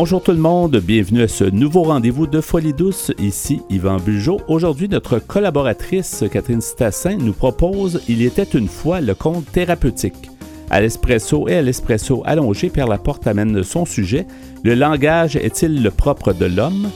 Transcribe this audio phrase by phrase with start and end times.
[0.00, 3.10] Bonjour tout le monde, bienvenue à ce nouveau rendez-vous de Folie douce.
[3.18, 4.40] Ici Yvan Bugeaud.
[4.46, 10.30] Aujourd'hui, notre collaboratrice Catherine Stassin nous propose Il était une fois le conte thérapeutique.
[10.70, 14.24] À l'espresso et à l'espresso allongé, Pierre Laporte amène son sujet.
[14.62, 16.90] Le langage est-il le propre de l'homme?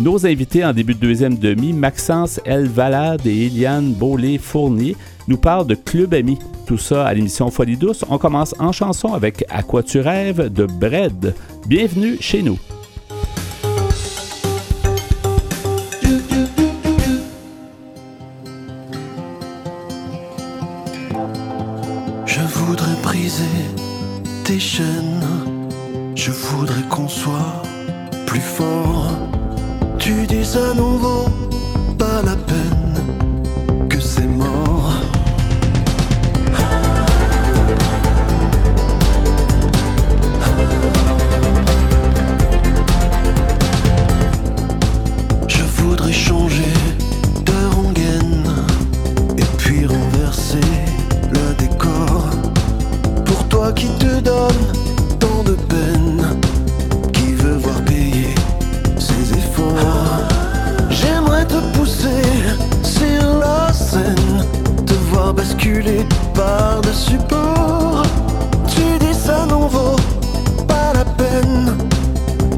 [0.00, 2.68] Nos invités en début de deuxième demi, Maxence L.
[2.68, 6.38] Valade et Eliane Beaulé-Fournier, nous parlent de Club Ami.
[6.66, 8.04] Tout ça à l'émission Folie Douce.
[8.08, 11.34] On commence en chanson avec À quoi tu rêves de Bread.
[11.66, 12.58] Bienvenue chez nous.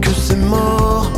[0.01, 1.11] Que c'est mort.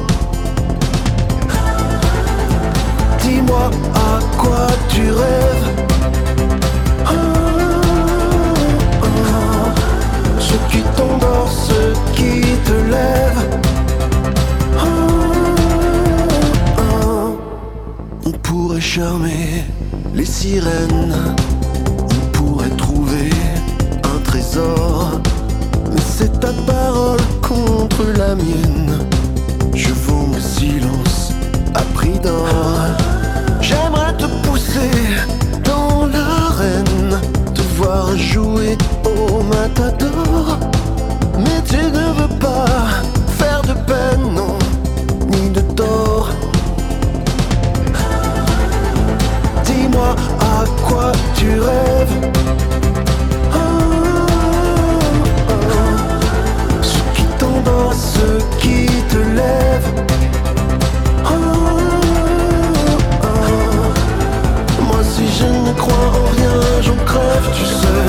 [3.22, 5.68] Dis-moi à quoi tu rêves.
[10.38, 12.76] Ceux qui t'endort, ceux qui te
[16.78, 17.28] ah.
[18.26, 19.64] On pourrait charmer
[20.14, 21.14] les sirènes.
[21.98, 23.30] On pourrait trouver
[24.04, 25.20] un trésor.
[26.22, 28.96] C'est ta parole contre la mienne.
[29.74, 31.32] Je vaux mon silence
[31.74, 32.46] à prix d'or.
[33.60, 34.94] J'aimerais te pousser
[35.64, 37.20] dans l'arène,
[37.52, 40.60] te voir jouer au matador.
[41.38, 42.66] Mais tu ne veux pas
[43.38, 44.56] faire de peine, non,
[45.26, 46.30] ni de tort.
[49.64, 52.21] Dis-moi à quoi tu rêves.
[67.54, 68.02] Tu sais.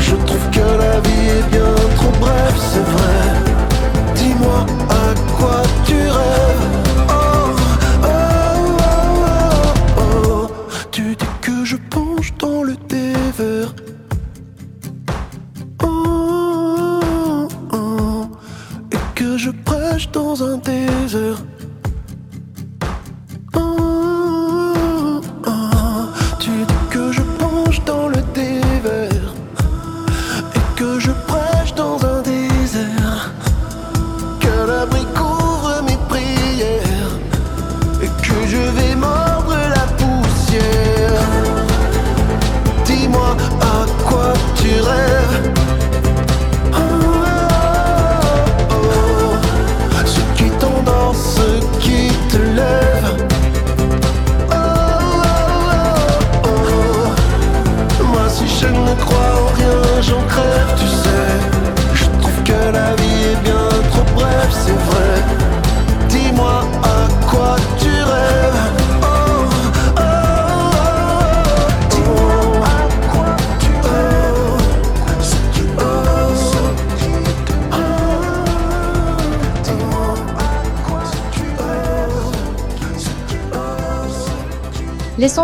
[0.00, 3.19] Je trouve que la vie est bien trop brève, c'est vrai.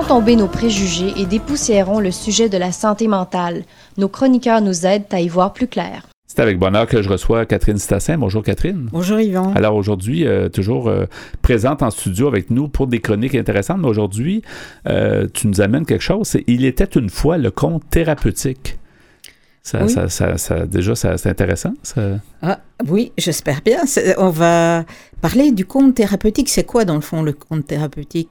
[0.08, 3.64] Tomber nos préjugés et dépoussiérons le sujet de la santé mentale.
[3.98, 6.06] Nos chroniqueurs nous aident à y voir plus clair.
[6.28, 8.18] C'est avec bonheur que je reçois Catherine Stassin.
[8.18, 8.88] Bonjour Catherine.
[8.92, 9.52] Bonjour Yvan.
[9.54, 11.06] Alors aujourd'hui, euh, toujours euh,
[11.42, 14.42] présente en studio avec nous pour des chroniques intéressantes, mais aujourd'hui,
[14.88, 16.26] euh, tu nous amènes quelque chose.
[16.28, 18.78] C'est Il était une fois le conte thérapeutique.
[19.62, 19.90] Ça, Oui.
[19.90, 21.72] ça, ça, ça- déjà, ça- c'est intéressant.
[21.82, 22.00] ça.
[22.42, 23.80] Ah, oui, j'espère bien.
[24.18, 24.84] On va
[25.20, 26.48] parler du conte thérapeutique.
[26.48, 28.28] C'est quoi dans le fond le conte thérapeutique?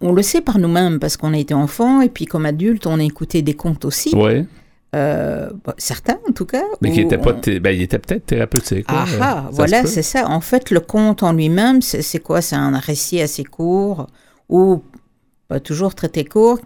[0.00, 2.98] On, le sait par nous-mêmes parce qu'on a été enfant et puis comme adulte, on
[2.98, 4.12] a écouté des contes aussi.
[4.94, 6.62] Euh, bah, certains en tout cas.
[6.82, 8.90] mais qui où était pas, on- ben, il était peut-être thérapeutique.
[8.90, 9.04] là.
[9.06, 10.28] Ah, Euh, ah, voilà, c'est ça.
[10.28, 12.42] En fait, le conte en lui-même, c'est quoi?
[12.42, 14.06] C'est un récit assez court
[14.50, 14.82] ou
[15.48, 16.58] pas toujours très très court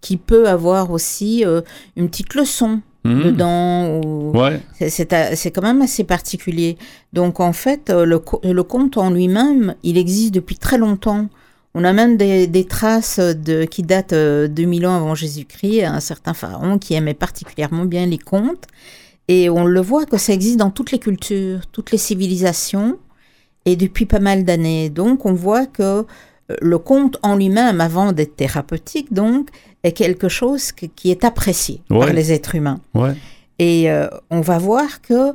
[0.00, 1.62] qui peut avoir aussi euh,
[1.96, 3.22] une petite leçon Mhm.
[3.24, 4.00] dedans.
[4.04, 4.60] ou- Ouais.
[4.78, 6.78] c'est- quand même assez particulier.
[7.12, 11.26] Donc en fait, euh, le, le conte en lui-même, il existe depuis très longtemps.
[11.74, 16.00] On a même des, des traces de, qui datent euh, 2000 ans avant Jésus-Christ, un
[16.00, 18.66] certain pharaon qui aimait particulièrement bien les contes.
[19.26, 22.98] Et on le voit que ça existe dans toutes les cultures, toutes les civilisations,
[23.64, 24.90] et depuis pas mal d'années.
[24.90, 26.04] Donc on voit que euh,
[26.60, 29.48] le conte en lui-même, avant d'être thérapeutique, donc,
[29.82, 32.00] est quelque chose que- qui est apprécié Ouais.
[32.00, 32.80] par les êtres humains.
[32.94, 33.14] Ouais.
[33.58, 35.32] Et euh, on va voir que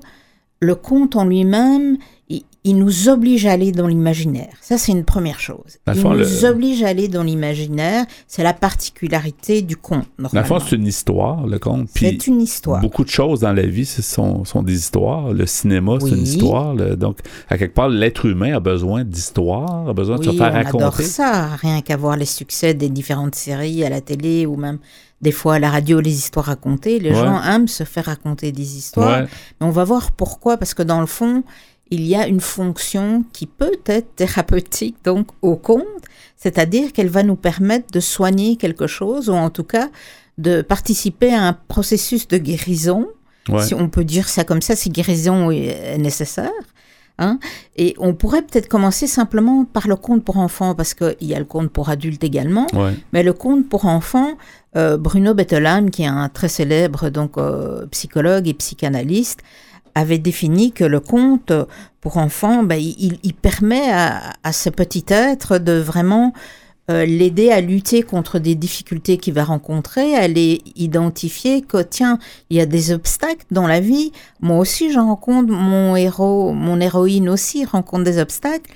[0.62, 1.98] le conte en lui-même,
[2.30, 4.50] il, il nous oblige à aller dans l'imaginaire.
[4.60, 5.78] Ça, c'est une première chose.
[5.88, 8.06] Dans il fond, nous le- oblige à aller dans l'imaginaire.
[8.28, 11.88] C'est la particularité du conte, Dans le fond, c'est une histoire, le conte.
[11.94, 12.82] Puis C'est une histoire.
[12.82, 15.32] beaucoup de choses dans la vie ce sont, sont des histoires.
[15.32, 16.74] Le cinéma, c'est une histoire.
[16.76, 17.20] le- donc,
[17.50, 20.82] à quelque part, l'être humain a besoin d'histoire, a besoin de se faire on adore
[20.82, 21.04] raconter.
[21.04, 24.80] ça, rien qu'à voir les succès des différentes séries à la télé ou même
[25.22, 27.00] des fois à la radio, les histoires racontées.
[27.00, 27.16] Les Ouais.
[27.16, 29.22] gens aiment se faire raconter des histoires.
[29.24, 29.28] Ouais.
[29.60, 31.44] Mais on va voir pourquoi, parce que dans le fond,
[31.92, 35.86] il y a une fonction qui peut être thérapeutique, donc au conte,
[36.38, 39.90] c'est-à-dire qu'elle va nous permettre de soigner quelque chose, ou en tout cas
[40.38, 43.08] de participer à un processus de guérison,
[43.50, 43.64] Ouais.
[43.66, 46.52] si on peut dire ça comme ça, si guérison est nécessaire.
[47.18, 47.40] Hein?
[47.76, 51.40] Et on pourrait peut-être commencer simplement par le conte pour enfants, parce qu'il y a
[51.40, 52.68] le conte pour adultes également.
[52.74, 52.94] Ouais.
[53.12, 54.38] Mais le conte pour enfants,
[54.78, 59.40] euh, Bruno Bettelheim, qui est un très célèbre donc euh, psychologue et psychanalyste,
[59.96, 61.52] avait défini que le conte
[62.02, 66.34] pour enfants, ben, il, permet à, à ce petit être de vraiment
[66.90, 72.18] euh, l'aider à lutter contre des difficultés qu'il va rencontrer, à les identifier que tiens,
[72.50, 74.12] il y a des obstacles dans la vie.
[74.40, 75.52] Moi aussi, j'en rencontre.
[75.52, 78.72] Mon héros, mon héroïne aussi rencontre des obstacles.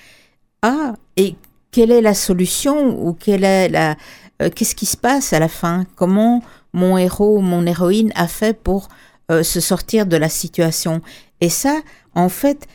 [0.62, 1.36] Ah, et
[1.72, 3.96] quelle est la solution ou quelle est la
[4.44, 5.86] euh, qu'est-ce qui se passe à la fin?
[5.96, 8.90] Comment mon héros ou mon héroïne a fait pour
[9.32, 11.02] euh, se sortir de la situation
[11.42, 11.80] Et ça,
[12.14, 12.68] en fait,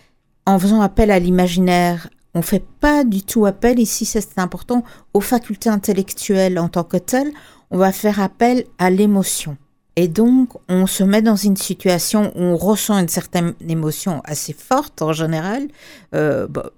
[0.47, 5.21] en faisant appel à l'imaginaire, on fait pas du tout appel ici, c'est important, aux
[5.21, 7.33] facultés intellectuelles en tant que telles.
[7.71, 9.57] On va faire appel à l'émotion.
[9.97, 14.53] Et donc, on se met dans une situation où on ressent une certaine émotion assez
[14.53, 15.69] forte en général.
[16.15, 16.71] Euh, bah,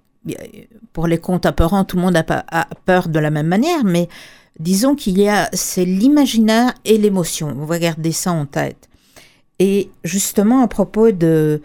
[0.92, 4.08] pour les contes apeurants, tout le monde a, a peur de la même manière, mais
[4.58, 7.54] disons qu'il y a, c'est l'imaginaire et l'émotion.
[7.58, 8.89] On va garder ça en tête.
[9.60, 11.62] Et justement, à propos de,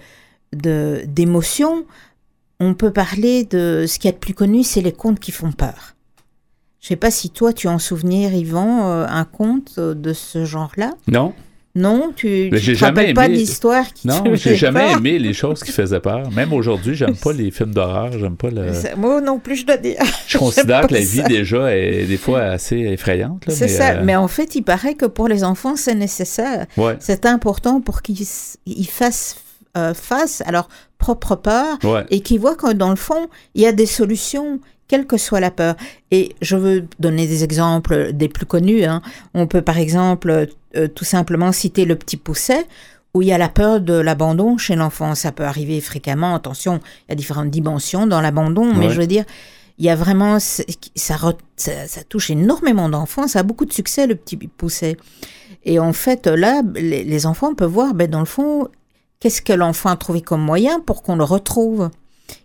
[0.54, 1.86] de, d'émotion,
[2.60, 5.52] on peut parler de ce qui est le plus connu, c'est les contes qui font
[5.52, 5.96] peur.
[6.82, 10.46] Je sais pas si toi, tu en souvenir, Yvan, euh, un conte euh, de ce
[10.46, 10.94] genre-là?
[11.08, 11.34] Non,
[11.76, 14.98] Non, tu j'ai te rappelles pas d'histoire qui non, j'ai jamais peur?
[14.98, 16.32] aimé les choses qui faisaient peur.
[16.32, 18.72] Même aujourd'hui, j'aime pas les films d'horreur, j'aime pas le.
[18.98, 19.98] Moi non plus, je dois dire.
[20.28, 21.28] Je considère que la vie ça.
[21.28, 23.44] déjà est des fois assez effrayante.
[23.50, 26.66] C'est ça, euh, mais en fait, il paraît que pour les enfants, c'est nécessaire.
[26.78, 28.26] Ouais, C'est important pour qu'ils
[28.66, 29.38] ils fassent
[29.78, 32.06] euh, face à leur propre peur ouais.
[32.10, 35.40] et qu'ils voient que dans le fond, il y a des solutions, quelle que soit
[35.40, 35.76] la peur.
[36.12, 38.84] Et je veux donner des exemples des plus connus.
[38.84, 39.02] hein.
[39.34, 42.66] On peut par exemple euh, tout simplement citer le petit pousset
[43.14, 45.16] où il y a la peur de l'abandon chez l'enfant.
[45.16, 46.36] Ça peut arriver fréquemment.
[46.36, 48.94] Attention, il y a différentes dimensions dans l'abandon, mais Ouais.
[48.94, 49.24] je veux dire,
[49.78, 50.64] il y a vraiment, ça,
[51.56, 53.28] ça touche énormément d'enfants.
[53.28, 54.98] Ça a beaucoup de succès, le petit pousset.
[55.64, 58.68] Et en fait, là, les, les enfants peuvent voir, ben, dans le fond,
[59.20, 61.90] qu'est-ce que l'enfant a trouvé comme moyen pour qu'on le retrouve.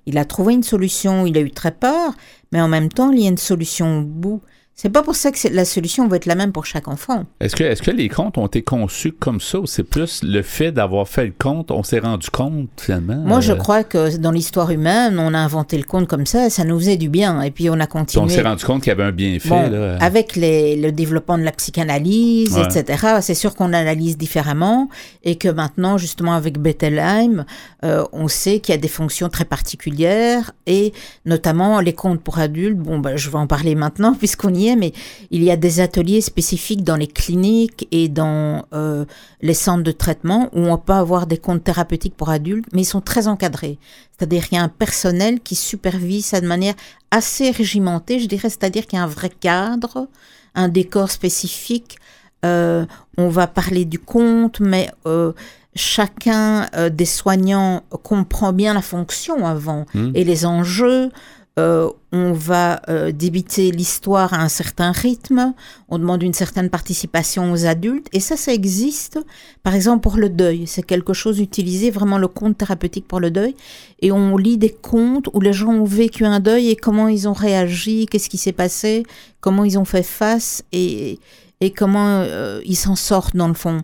[0.07, 2.15] Il a trouvé une solution, il a eu très peur,
[2.53, 4.43] mais en même temps, il y a une solution au bout.
[4.77, 7.25] C'est pas pour ça que la solution va être la même pour chaque enfant.
[7.41, 11.07] Est-ce que, les contes ont été conçus comme ça ou c'est plus le fait d'avoir
[11.07, 13.17] fait le conte, on s'est rendu compte finalement?
[13.17, 16.49] Moi, je euh, crois que dans l'histoire humaine, on a inventé le conte comme ça,
[16.49, 18.31] ça nous faisait du bien, et puis on a puis On continué.
[18.31, 19.49] s'est rendu compte qu'il y avait un bienfait.
[19.51, 19.99] Bon, là.
[20.01, 22.65] avec les- le développement de la psychanalyse, Ouais.
[22.65, 24.89] etc., c'est sûr qu'on analyse différemment
[25.25, 27.45] et que maintenant, justement, avec Bettelheim,
[27.85, 30.95] euh, on sait qu'il y a des fonctions très particulières et
[31.27, 32.79] notamment les contes pour adultes.
[32.79, 34.93] Bon, ben, je vais en parler maintenant puisqu'on y mais
[35.31, 39.05] il y a des ateliers spécifiques dans les cliniques et dans euh,
[39.41, 42.87] les centres de traitement où on peut avoir des contes thérapeutiques pour adultes, mais ils
[42.87, 43.79] sont très encadrés.
[44.17, 46.75] C'est-à-dire qu'il y a un personnel qui supervise ça de manière
[47.11, 50.09] assez régimentée, je dirais, c'est-à-dire qu'il y a un vrai cadre,
[50.55, 51.99] un décor spécifique.
[52.45, 52.87] Euh,
[53.19, 55.33] on va parler du conte, mais euh,
[55.75, 60.13] chacun euh, des soignants comprend bien la fonction avant Hmm.
[60.15, 61.11] et les enjeux.
[61.59, 65.53] Euh, on va euh, débiter l'histoire à un certain rythme,
[65.89, 69.19] on demande une certaine participation aux adultes, et ça, ça existe,
[69.63, 70.67] par exemple, pour le deuil.
[70.67, 73.57] C'est quelque chose utilisé, vraiment le conte thérapeutique pour le deuil,
[74.01, 77.29] et on lit des contes où les gens ont vécu un deuil et comment ils
[77.29, 79.03] ont réagi, qu'est-ce qui s'est passé,
[79.41, 81.19] comment ils ont fait face, et,
[81.61, 83.83] et comment euh, ils s'en sortent dans le fond.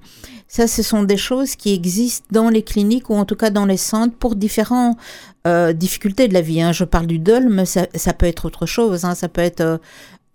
[0.48, 3.66] Ça, ce sont des choses qui existent dans les cliniques ou en tout cas dans
[3.66, 4.96] les centres pour différentes
[5.46, 6.62] euh, difficultés de la vie.
[6.62, 6.72] hein.
[6.72, 9.04] Je parle du dol, mais ça, ça peut être autre chose.
[9.04, 9.14] hein.
[9.14, 9.78] Ça peut être euh,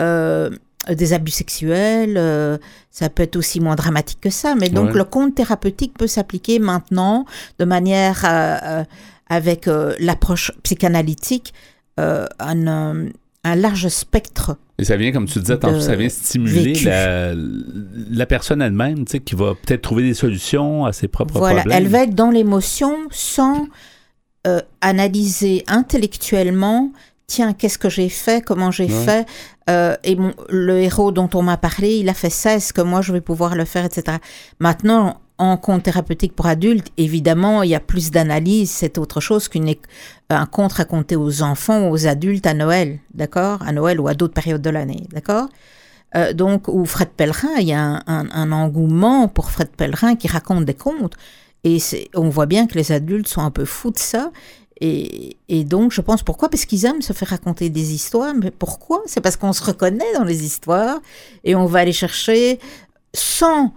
[0.02, 0.50] euh,
[0.90, 2.58] des abus sexuels, euh,
[2.90, 4.56] ça peut être aussi moins dramatique que ça.
[4.56, 4.98] Mais donc Ouais.
[4.98, 7.26] le compte thérapeutique peut s'appliquer maintenant
[7.60, 8.84] de manière euh, euh,
[9.30, 11.54] avec l'approche psychanalytique,
[11.98, 13.06] un,
[13.44, 18.26] un large spectre Et ça vient, comme tu disais tantôt, ça vient stimuler la, la
[18.28, 21.78] personne elle-même, tu sais, qui va peut-être trouver des solutions à ses propres Voilà, problèmes.
[21.78, 23.68] elle va être dans l'émotion sans
[24.48, 26.92] euh, analyser intellectuellement.
[27.28, 29.06] Tiens, qu'est-ce que j'ai fait Comment j'ai Ouais.
[29.06, 29.26] fait
[29.70, 32.56] Euh, Et mon, le héros dont on m'a parlé, il a fait ça.
[32.56, 34.18] Est-ce que moi je vais pouvoir le faire, etc.
[34.60, 38.70] Maintenant, en compte thérapeutique pour adultes, évidemment, il y a plus d'analyse.
[38.70, 43.64] C'est autre chose qu'un conte raconté aux enfants ou aux adultes à Noël, d'accord?
[43.64, 45.50] À Noël ou à d'autres périodes de l'année, d'accord?
[46.16, 50.66] Euh, donc, ou Fred Pellerin, il y a un, engouement pour Fred Pellerin qui raconte
[50.66, 51.16] des contes.
[51.64, 51.80] Et
[52.14, 54.32] on voit bien que les adultes sont un peu fous de ça.
[54.80, 56.50] Et, et donc, je pense pourquoi?
[56.50, 58.36] Parce qu'ils aiment se faire raconter des histoires.
[58.36, 59.02] Mais pourquoi?
[59.08, 61.00] C'est parce qu'on se reconnaît dans les histoires
[61.44, 62.60] et on va aller chercher
[63.16, 63.74] sans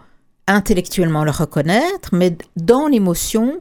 [0.47, 3.61] intellectuellement le reconnaître, mais dans l'émotion,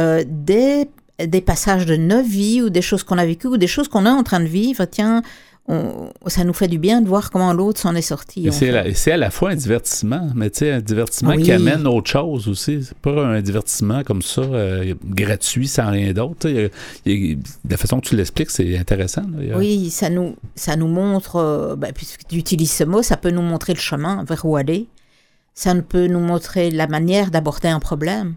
[0.00, 0.88] euh, des,
[1.24, 4.06] des passages de nos vies ou des choses qu'on a vécues ou des choses qu'on
[4.06, 4.84] est en train de vivre.
[4.86, 5.22] Tiens,
[5.68, 8.48] on- ça nous fait du bien de voir comment l'autre s'en est sorti.
[8.50, 11.42] C'est, c'est à la fois un divertissement, mais tu sais, un divertissement Oui.
[11.44, 12.82] qui amène autre chose aussi.
[12.82, 16.48] C'est pas un divertissement comme ça, euh, gratuit, sans rien d'autre.
[17.06, 19.22] la façon que tu l'expliques, c'est intéressant.
[19.38, 19.56] là.
[19.58, 23.30] Oui, ça nous, ça nous montre, euh, bah, puisque tu utilises ce mot, ça peut
[23.30, 24.86] nous montrer le chemin vers où aller.
[25.54, 28.34] Ça ne peut nous montrer la manière d'aborder un problème.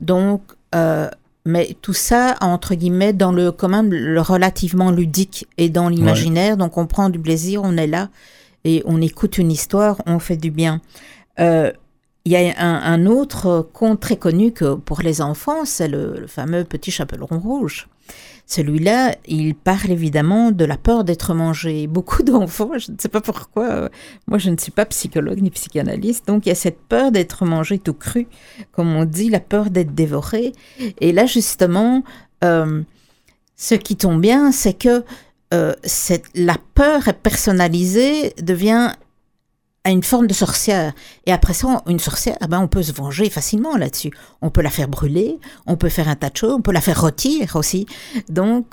[0.00, 0.42] Donc,
[0.74, 1.08] euh,
[1.44, 6.56] mais tout ça, entre guillemets, dans le quand même le relativement ludique et dans l'imaginaire.
[6.56, 8.08] Donc, on prend du plaisir, on est là
[8.64, 10.80] et on écoute une histoire, on fait du bien.
[11.38, 11.70] Euh,
[12.24, 16.18] Il y a un, un autre conte très connu que pour les enfants, c'est le,
[16.18, 17.86] le fameux Petit Chaperon Rouge.
[18.46, 21.88] Celui-là, il parle évidemment de la peur d'être mangé.
[21.88, 23.88] Beaucoup d'enfants, je ne sais pas pourquoi, euh,
[24.28, 27.44] moi je ne suis pas psychologue ni psychanalyste, donc il y a cette peur d'être
[27.44, 28.28] mangé tout cru,
[28.70, 30.52] comme on dit, la peur d'être dévoré.
[31.00, 32.04] Et là, justement,
[32.44, 32.82] euh,
[33.56, 35.04] ce qui tombe bien, c'est que
[35.54, 35.74] euh,
[36.34, 38.92] la peur personnalisée, devient
[39.86, 40.92] à une forme de sorcière.
[41.26, 44.10] Et après ça, une sorcière, eh ben, on peut se venger facilement là-dessus.
[44.42, 46.80] On peut la faire brûler, on peut faire un tas de choses, on peut la
[46.80, 47.86] faire rôtir aussi.
[48.28, 48.66] Donc,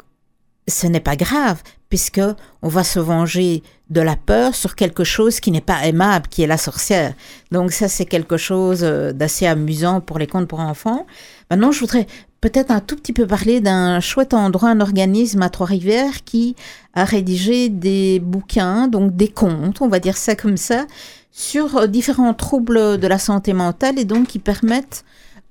[0.68, 1.62] ce n'est pas grave,
[1.94, 2.22] puisque
[2.64, 6.42] on va se venger de la peur sur quelque chose qui n'est pas aimable, qui
[6.42, 7.14] est la sorcière.
[7.52, 11.06] Donc ça, c'est quelque chose euh, d'assez amusant pour les contes pour enfants.
[11.52, 12.08] Maintenant, je voudrais
[12.42, 16.56] peut-être un tout petit peu parler d'un chouette endroit, un organisme à Trois-Rivières qui
[16.96, 20.88] a rédigé des bouquins, donc des contes, on va dire ça comme ça,
[21.32, 25.06] sur euh, différents troubles de la santé mentale et donc qui permettent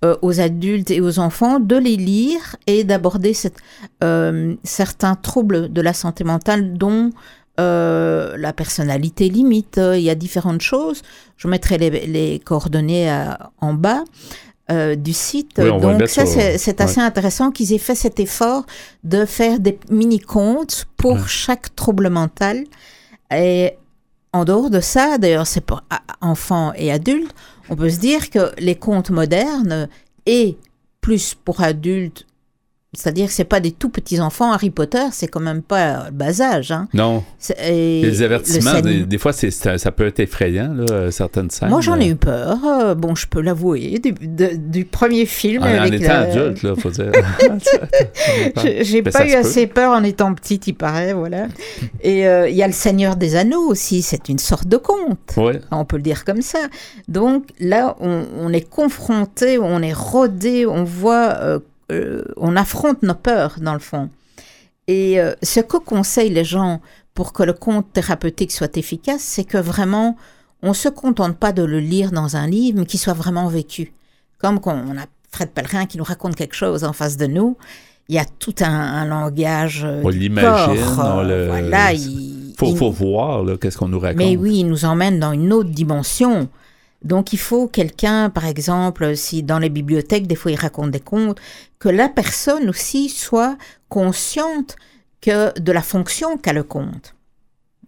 [0.04, 3.34] euh, aux adultes et aux enfants de les lire et d'aborder
[4.02, 7.10] euh, certains troubles de la santé mentale dont
[7.60, 9.78] euh, la personnalité limite.
[9.94, 11.02] Il y a différentes choses.
[11.36, 13.10] Je mettrai les, les coordonnées
[13.60, 14.02] en bas.
[14.70, 15.50] euh, du site.
[15.58, 18.64] Oui, Donc ça, c'est assez intéressant qu'ils aient fait cet effort
[19.04, 21.26] de faire des mini-contes pour Ouais.
[21.26, 22.64] chaque trouble mental.
[23.34, 23.72] Et
[24.32, 25.82] en dehors de ça, d'ailleurs, c'est pour
[26.20, 27.34] enfants et adultes,
[27.72, 29.88] on peut se dire que les contes modernes
[30.26, 30.58] et
[31.00, 32.26] plus pour adultes,
[32.94, 34.52] c'est-à-dire que c'est pas des tout petits enfants.
[34.52, 36.72] Harry Potter, c'est quand même pas le bas âge.
[36.72, 36.88] Hein.
[36.92, 37.24] Non,
[37.64, 41.70] et les avertissements, le des, fois, ça, ça peut être effrayant, là, euh, certaines scènes.
[41.70, 42.58] Moi, j'en ai euh, eu peur.
[42.66, 46.74] euh, bon, je peux l'avouer, du, premier film En, en avec étant la- adulte, là,
[46.76, 47.12] faut dire.
[48.82, 49.36] J'ai pas eu peut.
[49.38, 51.46] assez peur en étant petite, il paraît, voilà.
[52.02, 55.18] Et euh, il y a le Seigneur des Anneaux aussi, c'est une sorte de conte.
[55.36, 55.60] ouais.
[55.70, 56.58] On peut le dire comme ça.
[57.08, 61.58] Donc là, on, on est confronté, on est rodé, on voit, euh,
[61.90, 64.10] euh, on affronte nos peurs dans le fond.
[64.88, 66.80] Et euh, ce que conseillent les gens
[67.14, 70.16] pour que le conte thérapeutique soit efficace, c'est que vraiment,
[70.62, 73.92] on se contente pas de le lire dans un livre, mais qu'il soit vraiment vécu.
[74.38, 77.56] Comme quand on a Fred Pellerin qui nous raconte quelque chose en face de nous,
[78.08, 79.84] il y a tout un, un langage.
[79.84, 84.18] euh, On l'imagine, le- Voilà, il, Faut, il- faut voir, qu'est-ce qu'on nous raconte.
[84.18, 86.48] mais oui, il nous emmène dans une autre dimension.
[87.04, 91.00] Donc il faut quelqu'un, par exemple, si dans les bibliothèques, des fois ils racontent des
[91.00, 91.40] contes,
[91.78, 93.56] que la personne aussi soit
[93.88, 94.76] consciente
[95.20, 97.14] que de la fonction qu'a le conte.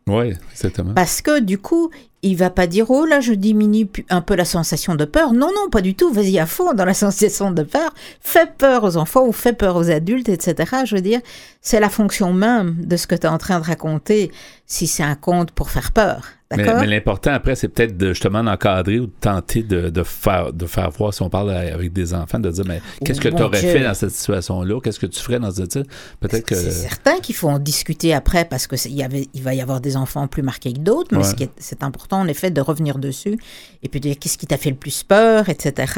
[0.06, 0.92] Oui, exactement.
[0.94, 1.90] Parce que du coup,
[2.22, 5.32] il va pas dire oh là je diminue un peu la sensation de peur.
[5.32, 6.12] Non non pas du tout.
[6.12, 7.94] Vas-y à fond dans la sensation de peur.
[8.20, 10.84] Fais peur aux enfants ou fais peur aux adultes, etc.
[10.84, 11.20] Je veux dire,
[11.60, 14.30] c'est la fonction même de ce que tu es en train de raconter.
[14.66, 18.98] Si c'est un conte pour faire peur, Mais, l'important après, c'est peut-être de, justement d'encadrer
[19.00, 22.38] ou de tenter de, de faire, de faire voir, si on parle avec des enfants,
[22.38, 23.70] de dire, mais qu'est-ce que Bon tu aurais Dieu.
[23.70, 24.80] fait dans cette situation-là?
[24.82, 25.90] Qu'est-ce que tu ferais dans cette situation?
[26.20, 26.54] Peut-être que.
[26.54, 30.26] C'est certain qu'il faut en discuter après parce c'est- il va y avoir des enfants
[30.26, 31.24] plus marqués que d'autres, mais Ouais.
[31.24, 33.38] ce c'est important en effet de revenir dessus
[33.82, 35.92] et puis de dire qu'est-ce qui t'a fait le plus peur, etc.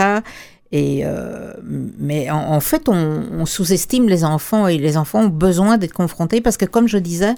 [0.73, 1.53] Et euh,
[1.99, 5.93] mais en, en fait, on, on sous-estime les enfants et les enfants ont besoin d'être
[5.93, 7.35] confrontés parce que, comme je disais,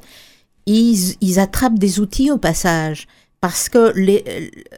[0.74, 3.06] ils, ils attrapent des outils au passage
[3.40, 3.92] parce que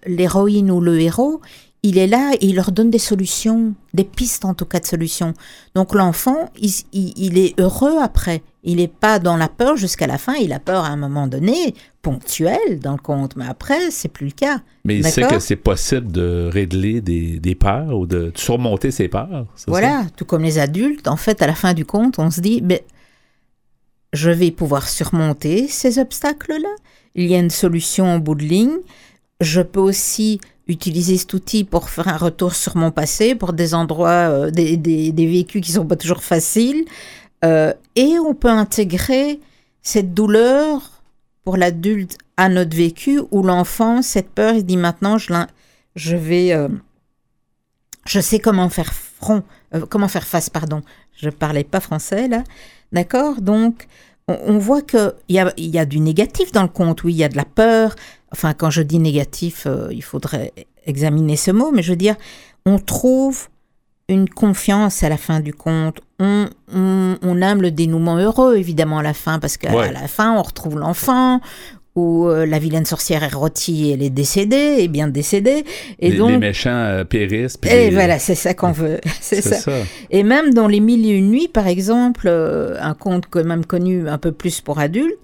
[0.06, 1.40] l'héroïne ou le héros,
[1.82, 4.84] il est là et il leur donne des solutions, des pistes en tout cas de
[4.86, 5.32] solutions.
[5.74, 8.42] Donc l'enfant, il, il- il est heureux après.
[8.62, 10.34] Il n'est pas dans la peur jusqu'à la fin.
[10.34, 14.26] Il a peur à un moment donné, ponctuel dans le conte, mais après, c'est plus
[14.26, 14.60] le cas.
[14.84, 19.08] Mais il sait que c'est possible de régler des, des peurs ou de surmonter ses
[19.08, 19.46] peurs.
[19.56, 19.64] ça?
[19.68, 22.60] Voilà, tout comme les adultes, en fait, à la fin du compte, on se dit,
[22.62, 22.84] mais
[24.12, 26.74] je vais pouvoir surmonter ces obstacles-là.
[27.14, 28.78] Il y a une solution au bout de ligne.
[29.40, 33.74] Je peux aussi utiliser cet outil pour faire un retour sur mon passé, pour des
[33.74, 36.84] endroits, euh, des, vécus qui sont pas toujours faciles.
[37.44, 39.40] Euh, et on peut intégrer
[39.82, 41.02] cette douleur
[41.44, 46.52] pour l'adulte à notre vécu, où l'enfant, cette peur, il dit maintenant, je, vais...
[46.52, 46.68] euh,
[48.06, 49.42] je sais comment faire front,
[49.88, 50.82] comment faire face, pardon.
[51.16, 52.44] Je parlais pas français là,
[52.92, 53.40] d'accord?
[53.40, 53.86] Donc,
[54.28, 57.04] on, on voit que il y a, y a du négatif dans le conte.
[57.04, 57.94] Oui, il y a de la peur.
[58.32, 60.52] Enfin, quand je dis négatif, euh, il faudrait
[60.86, 62.16] examiner ce mot, mais je veux dire,
[62.66, 63.48] on trouve
[64.08, 66.00] une confiance à la fin du conte.
[66.18, 69.92] On, on, on aime le dénouement heureux, évidemment, à la fin, parce qu'à Ouais.
[69.92, 71.40] la fin, on retrouve l'enfant,
[71.96, 75.64] où euh, la vilaine sorcière est rôtie, elle est décédée, et bien décédée.
[75.98, 77.58] Et les, donc, les méchants euh, périssent.
[77.64, 79.00] et les- voilà, c'est ça qu'on veut.
[79.20, 79.56] C'est C'est ça.
[79.60, 79.72] ça.
[80.10, 83.64] Et même dans Les Mille et Une Nuits, par exemple, euh, un conte quand même
[83.66, 85.16] connu un peu plus pour adultes,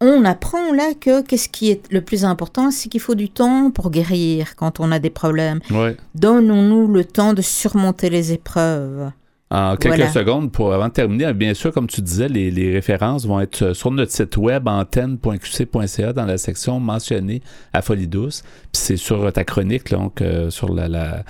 [0.00, 3.70] on apprend là que qu'est-ce qui est le plus important, c'est qu'il faut du temps
[3.70, 5.60] pour guérir quand on a des problèmes.
[5.70, 5.96] Ouais.
[6.14, 9.10] Donnons-nous le temps de surmonter les épreuves.
[9.56, 10.10] En quelques Voilà.
[10.12, 13.72] secondes, pour, avant de terminer, bien sûr, comme tu disais, les, les références vont être
[13.72, 17.40] sur notre site web antenne.qc.ca dans la section mentionnée
[17.72, 18.42] à Folie Douce.
[18.42, 21.24] Puis c'est sur ta chronique, donc, euh, sur la, la-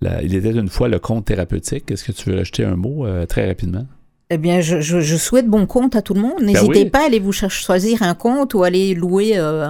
[0.00, 1.90] la- Il était une fois le compte thérapeutique.
[1.90, 3.86] Est-ce que tu veux rajouter un mot euh, très rapidement?
[4.30, 6.42] Eh bien, je, je- je souhaite bon compte à tout le monde.
[6.42, 6.90] N'hésitez Ben oui.
[6.90, 9.68] pas à aller vous chercher, choisir un compte ou aller louer euh,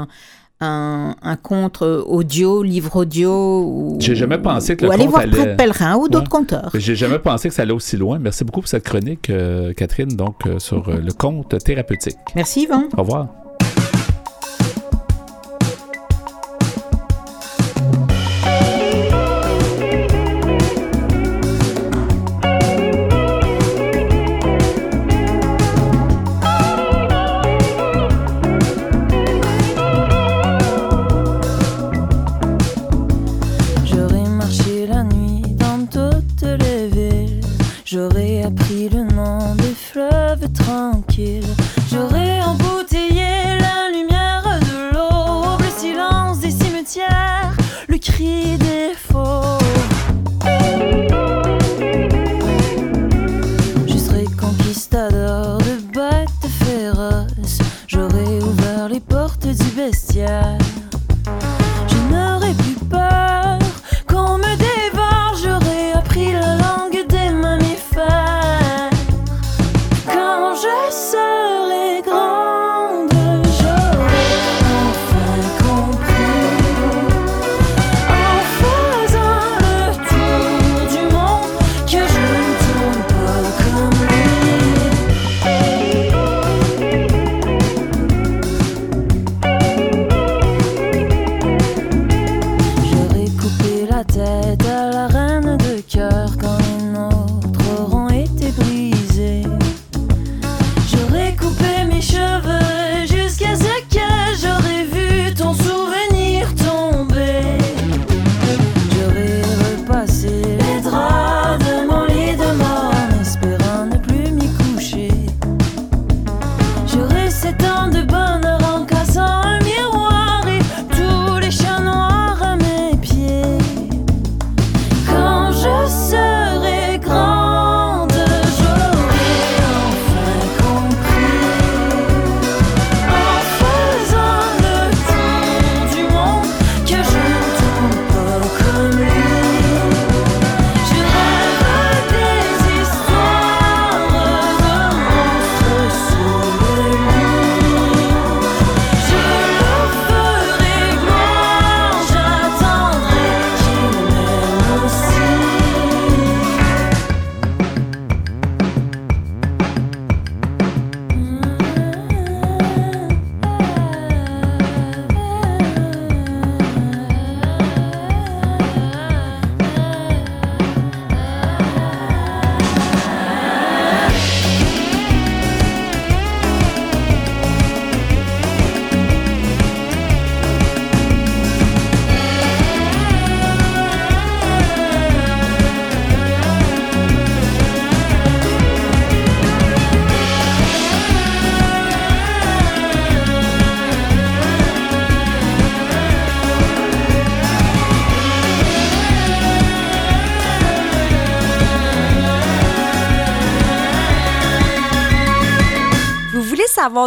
[0.61, 3.63] un, un compte audio, livre audio.
[3.65, 6.25] Ou, J'ai jamais pensé que ou le aller compte voir allait- Prêtre Pèlerin ou d'autres
[6.25, 6.29] Ouais.
[6.29, 6.71] compteurs.
[6.75, 8.19] J'ai jamais pensé que ça allait aussi loin.
[8.19, 12.17] Merci beaucoup pour cette chronique, euh, Catherine, donc euh, sur euh, le compte thérapeutique.
[12.35, 12.85] Merci Yvan.
[12.97, 13.29] Au revoir.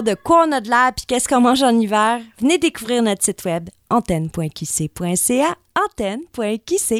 [0.01, 3.03] Savoir de quoi on a de l'air puis qu'est-ce qu'on mange en hiver, venez découvrir
[3.03, 6.95] notre site web antenne.qc.ca antenne.qc.ca.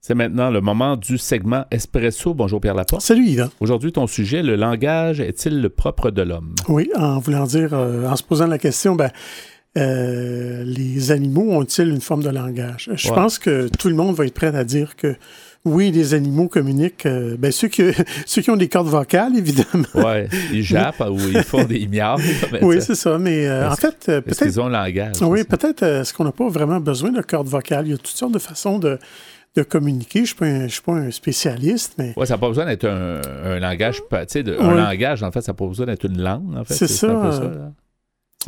[0.00, 2.32] C'est maintenant le moment du segment Espresso.
[2.32, 3.02] Bonjour Pierre Laporte.
[3.02, 3.48] Salut Yvan.
[3.60, 6.54] Aujourd'hui, ton sujet, le langage est-il le propre de l'homme?
[6.68, 9.10] Oui, en voulant dire, euh, en se posant la question, ben,
[9.76, 12.88] euh, les animaux ont-ils une forme de langage?
[12.94, 13.14] Je Ouais.
[13.16, 15.16] pense que tout le monde va être prêt à dire que
[15.66, 17.04] oui, les animaux communiquent.
[17.06, 17.82] euh, ben, ceux, qui,
[18.26, 19.84] ceux qui ont des cordes vocales, évidemment.
[19.94, 22.22] Ouais, ils jappent ou ils font des miaules.
[22.52, 23.18] mais oui, c'est ça.
[23.18, 25.16] Mais euh, en fait, euh, peut-être qu'ils ont le langage?
[25.22, 27.86] Oui, peut-être euh, est-ce qu'on n'a pas vraiment besoin de cordes vocales?
[27.86, 28.98] Il y a toutes sortes de façons de,
[29.56, 30.20] de communiquer.
[30.20, 32.48] Je ne suis, pas un- je suis pas un spécialiste, mais Ouais, ça n'a pas
[32.48, 34.62] besoin d'être un, un langage, pa- tu sais, de- Ouais.
[34.62, 36.74] un langage, en fait, ça n'a pas besoin d'être une langue, en fait.
[36.74, 37.66] C'est ça, un peu euh,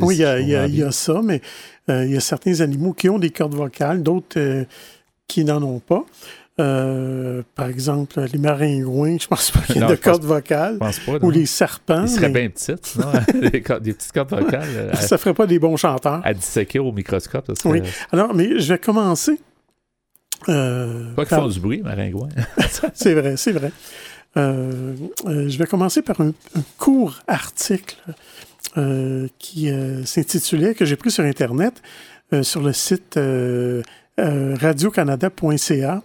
[0.01, 1.41] oui, il y y a- y ça, mais
[1.89, 4.65] il y a certains animaux qui ont des cordes vocales, d'autres
[5.27, 6.05] qui n'en ont pas.
[6.59, 10.73] Euh, par exemple, les maringouins, je pense pas qu'il y ait Non, de cordes vocales.
[10.73, 11.11] Je pense pas.
[11.13, 11.29] Ou non.
[11.29, 12.01] les serpents.
[12.03, 13.05] Ils seraient mais bien petites, sinon,
[13.41, 16.21] des, petites cordes vocales euh, à, Ça ferait pas des bons chanteurs.
[16.25, 17.45] à disséquer au microscope.
[17.47, 17.87] Ça serait, Oui.
[18.11, 19.39] Alors, mais je vais commencer.
[20.49, 22.29] euh, Pas qu'ils par- font du bruit, maringouin.
[22.93, 23.71] C'est vrai, c'est vrai.
[24.37, 24.93] Euh,
[25.25, 27.95] euh, je vais commencer par un, un court article
[28.77, 31.81] euh, qui euh, s'intitulait, que j'ai pris sur Internet,
[32.33, 33.81] euh, sur le site euh,
[34.19, 36.03] euh, radiocanada.ca.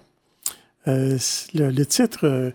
[0.87, 1.19] Euh,
[1.55, 2.51] le, le titre euh,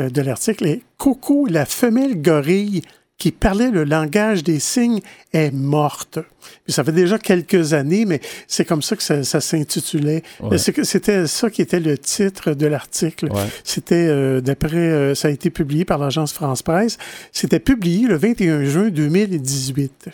[0.00, 2.82] euh, de l'article est Coco, la femelle gorille
[3.24, 5.00] qui parlait le langage des signes,
[5.32, 6.18] est morte.
[6.64, 10.22] Puis ça fait déjà quelques années, mais c'est comme ça que ça, ça s'intitulait.
[10.42, 10.58] Ouais.
[10.58, 13.32] C'était ça qui était le titre de l'article.
[13.32, 13.46] Ouais.
[13.64, 16.98] C'était, euh, d'après, euh, ça a été publié par l'agence France Presse.
[17.32, 20.10] C'était publié le 21 juin 2018.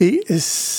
[0.00, 0.20] Et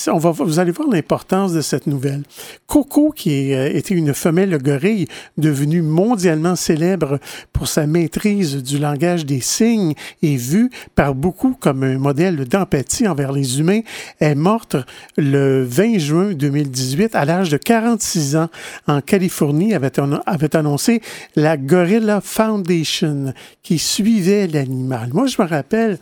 [0.07, 2.23] on va, vous allez voir l'importance de cette nouvelle.
[2.67, 5.07] Coco, qui est, euh, était une femelle gorille
[5.37, 7.19] devenue mondialement célèbre
[7.51, 13.07] pour sa maîtrise du langage des signes et vue par beaucoup comme un modèle d'empathie
[13.07, 13.79] envers les humains,
[14.19, 14.75] est morte
[15.15, 18.49] le 20 juin 2018 à l'âge de 46 ans
[18.85, 19.93] en Californie, avait,
[20.25, 21.01] avait annoncé
[21.37, 25.11] la Gorilla Foundation qui suivait l'animal.
[25.13, 25.99] Moi, je me rappelle,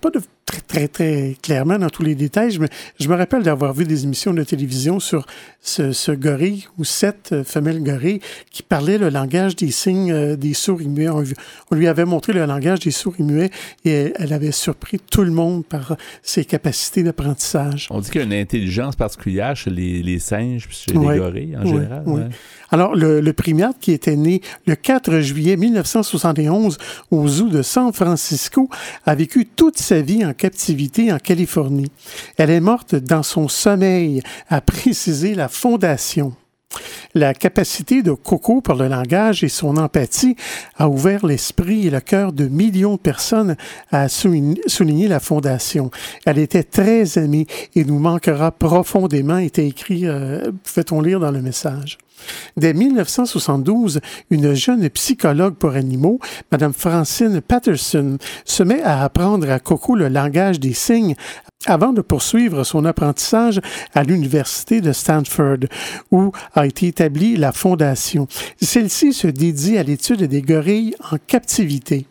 [0.00, 2.66] pas de très, très, très clairement dans tous les détails, je me,
[2.98, 5.24] je me rappelle d'avoir vu des émissions de télévision sur
[5.62, 10.36] ce, ce gorille ou cette euh, femelle gorille qui parlait le langage des signes euh,
[10.36, 11.08] des sourds et muets.
[11.08, 11.22] On,
[11.70, 13.50] on lui avait montré le langage des sourds et muets
[13.84, 17.86] et elle, elle avait surpris tout le monde par ses capacités d'apprentissage.
[17.90, 21.14] On dit qu'il y a une intelligence particulière chez les, les singes chez Ouais.
[21.14, 22.02] les gorilles en Ouais, général.
[22.06, 22.22] ouais.
[22.72, 26.78] Alors, le, le primate qui était né le 4 juillet 1971
[27.10, 28.68] au zoo de San Francisco
[29.06, 31.92] a vécu toute sa vie en captivité en Californie.
[32.38, 36.34] Elle est morte dans son sommeil, a précisé la Fondation.
[37.14, 40.36] La capacité de Coco pour le langage et son empathie
[40.76, 43.56] a ouvert l'esprit et le cœur de millions de personnes,
[43.90, 45.90] a souligné, la Fondation.
[46.24, 51.42] Elle était très aimée et nous manquera profondément, était écrit, euh, pouvait-on lire dans le
[51.42, 51.98] message.
[52.56, 56.18] Dès 1972, une jeune psychologue pour animaux,
[56.52, 61.14] Mme Francine Patterson, se met à apprendre à Coco le langage des signes
[61.66, 63.60] avant de poursuivre son apprentissage
[63.94, 65.58] à l'Université de Stanford,
[66.10, 68.26] où a été établie la fondation.
[68.60, 72.06] Celle-ci se dédie à l'étude des gorilles en captivité.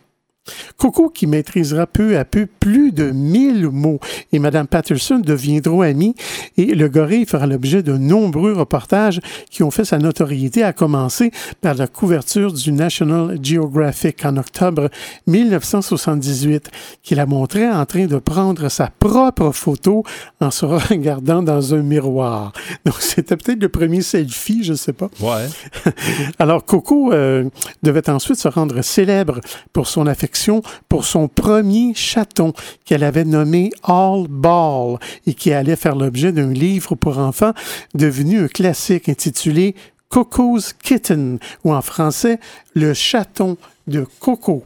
[0.76, 4.00] Coco, qui maîtrisera peu à peu plus de 1000 mots,
[4.32, 6.14] et Mme Patterson deviendront amies,
[6.56, 11.30] et le gorille fera l'objet de nombreux reportages qui ont fait sa notoriété, à commencer
[11.60, 14.88] par la couverture du National Geographic en octobre
[15.26, 16.70] 1978,
[17.02, 20.04] qui la montrait en train de prendre sa propre photo
[20.40, 22.52] en se regardant dans un miroir.
[22.86, 25.10] Donc, c'était peut-être le premier selfie, je ne sais pas.
[25.20, 25.46] Ouais.
[26.38, 27.44] Alors, Coco euh,
[27.82, 29.40] devait ensuite se rendre célèbre
[29.72, 30.39] pour son affection
[30.88, 32.52] pour son premier chaton
[32.84, 37.52] qu'elle avait nommé All Ball et qui allait faire l'objet d'un livre pour enfants
[37.94, 39.74] devenu un classique intitulé
[40.08, 42.40] Coco's Kitten ou en français
[42.74, 44.64] Le chaton de Coco.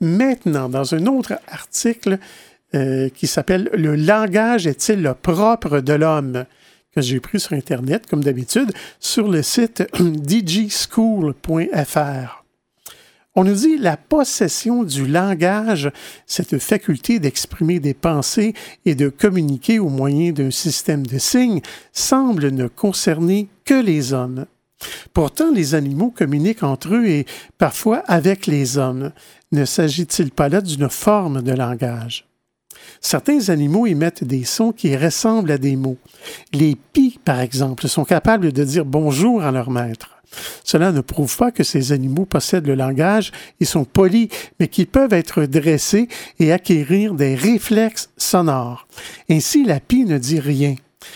[0.00, 2.18] Maintenant, dans un autre article
[2.74, 6.44] euh, qui s'appelle Le langage est-il le propre de l'homme?
[6.96, 12.45] que j'ai pris sur Internet, comme d'habitude, sur le site digischool.fr.
[13.38, 15.90] On nous dit la possession du langage,
[16.26, 18.54] cette faculté d'exprimer des pensées
[18.86, 21.60] et de communiquer au moyen d'un système de signes,
[21.92, 24.46] semble ne concerner que les hommes.
[25.12, 27.26] Pourtant, les animaux communiquent entre eux et
[27.58, 29.12] parfois avec les hommes.
[29.52, 32.26] Ne s'agit-il pas là d'une forme de langage?
[33.02, 35.98] Certains animaux émettent des sons qui ressemblent à des mots.
[36.54, 40.15] Les pies, par exemple, sont capables de dire bonjour à leur maître.
[40.64, 44.86] Cela ne prouve pas que ces animaux possèdent le langage et sont polis, mais qu'ils
[44.86, 46.08] peuvent être dressés
[46.38, 48.86] et acquérir des réflexes sonores.
[49.30, 50.74] Ainsi, la pie ne dit rien.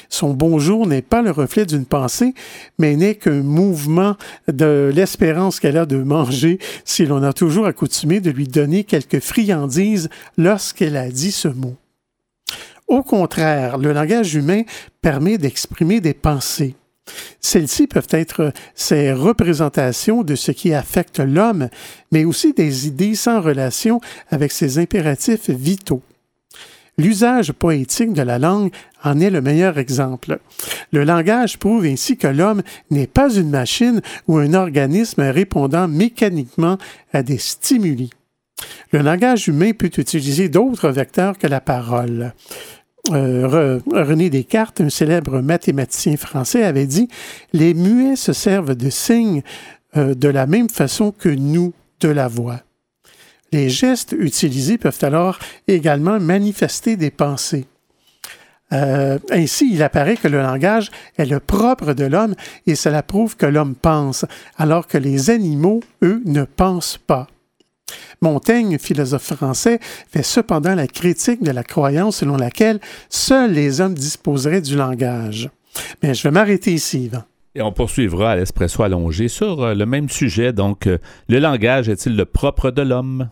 [0.09, 2.35] Son bonjour n'est pas le reflet d'une pensée,
[2.79, 4.17] mais n'est qu'un mouvement
[4.49, 9.21] de l'espérance qu'elle a de manger si l'on a toujours accoutumé de lui donner quelques
[9.21, 11.77] friandises lorsqu'elle a dit ce mot.
[12.89, 14.63] Au contraire, le langage humain
[15.01, 16.75] permet d'exprimer des pensées.
[17.41, 21.69] Celles-ci peuvent être ces représentations de ce qui affecte l'homme,
[22.13, 26.03] mais aussi des idées sans relation avec ses impératifs vitaux.
[26.99, 30.39] L'usage poétique de la langue en est le meilleur exemple.
[30.93, 36.77] Le langage prouve ainsi que l'homme n'est pas une machine ou un organisme répondant mécaniquement
[37.15, 38.11] à des stimuli.
[38.93, 42.35] Le langage humain peut utiliser d'autres vecteurs que la parole.
[43.13, 47.09] Euh, René Descartes, un célèbre mathématicien français, avait dit
[47.53, 49.43] Les muets se servent de signes
[49.97, 52.61] euh, de la même façon que nous de la voix.
[53.53, 57.67] Les gestes utilisés peuvent alors également manifester des pensées.
[58.73, 63.37] Euh, ainsi, il apparaît que le langage est le propre de l'homme et cela prouve
[63.37, 64.25] que l'homme pense,
[64.57, 67.27] alors que les animaux, eux, ne pensent pas.
[68.21, 69.79] Montaigne, philosophe français,
[70.11, 75.51] fait cependant la critique de la croyance selon laquelle seuls les hommes disposeraient du langage.
[76.03, 77.23] Mais je vais m'arrêter ici, Yvan.
[77.55, 80.53] Et on poursuivra à l'espresso allongé sur euh, le même sujet.
[80.53, 80.99] Donc, euh,
[81.29, 83.29] le langage est-il le propre de l'homme?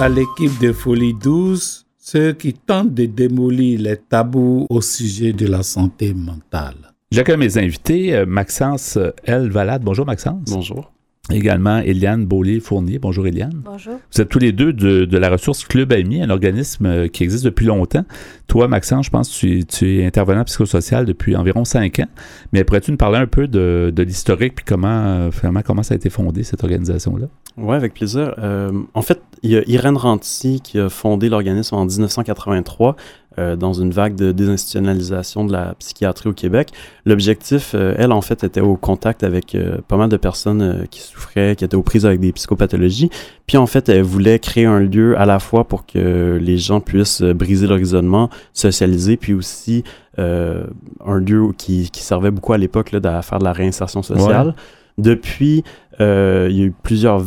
[0.00, 5.46] À l'équipe de Folie 12, ceux qui tentent de démolir les tabous au sujet de
[5.46, 6.94] la santé mentale.
[7.10, 9.50] J'accueille mes invités, euh, Maxence L.
[9.50, 9.82] Valade.
[9.82, 10.44] Bonjour Maxence.
[10.50, 10.92] Bonjour.
[11.30, 12.98] Également Eliane Beaulier-Fournier.
[12.98, 13.60] Bonjour Eliane.
[13.64, 13.94] Bonjour.
[14.12, 17.22] Vous êtes tous les deux de, de la ressource Club Ami, un organisme euh, qui
[17.22, 18.04] existe depuis longtemps.
[18.46, 22.08] Toi, Maxence, je pense que tu, tu es intervenant psychosocial depuis environ cinq ans.
[22.54, 25.92] Mais pourrais-tu nous parler un peu de, de l'historique puis comment, euh, finalement, comment ça
[25.92, 27.26] a été fondé, cette organisation-là?
[27.58, 28.34] Oui, avec plaisir.
[28.38, 32.96] Euh, en fait, il y a Irène Ranty qui a fondé l'organisme en 1983
[33.38, 36.70] euh, dans une vague de désinstitutionnalisation de la psychiatrie au Québec.
[37.04, 41.00] L'objectif, euh, elle, en fait, était au contact avec euh, pas mal de personnes qui
[41.00, 43.10] souffraient, qui étaient aux prises avec des psychopathologies.
[43.46, 46.80] Puis, en fait, elle voulait créer un lieu à la fois pour que les gens
[46.80, 49.84] puissent briser leur isolement, socialiser, puis aussi
[50.16, 54.54] un lieu qui, qui servait beaucoup à l'époque à faire de la réinsertion sociale.
[54.98, 55.62] Depuis,
[56.00, 57.22] il y a eu plusieurs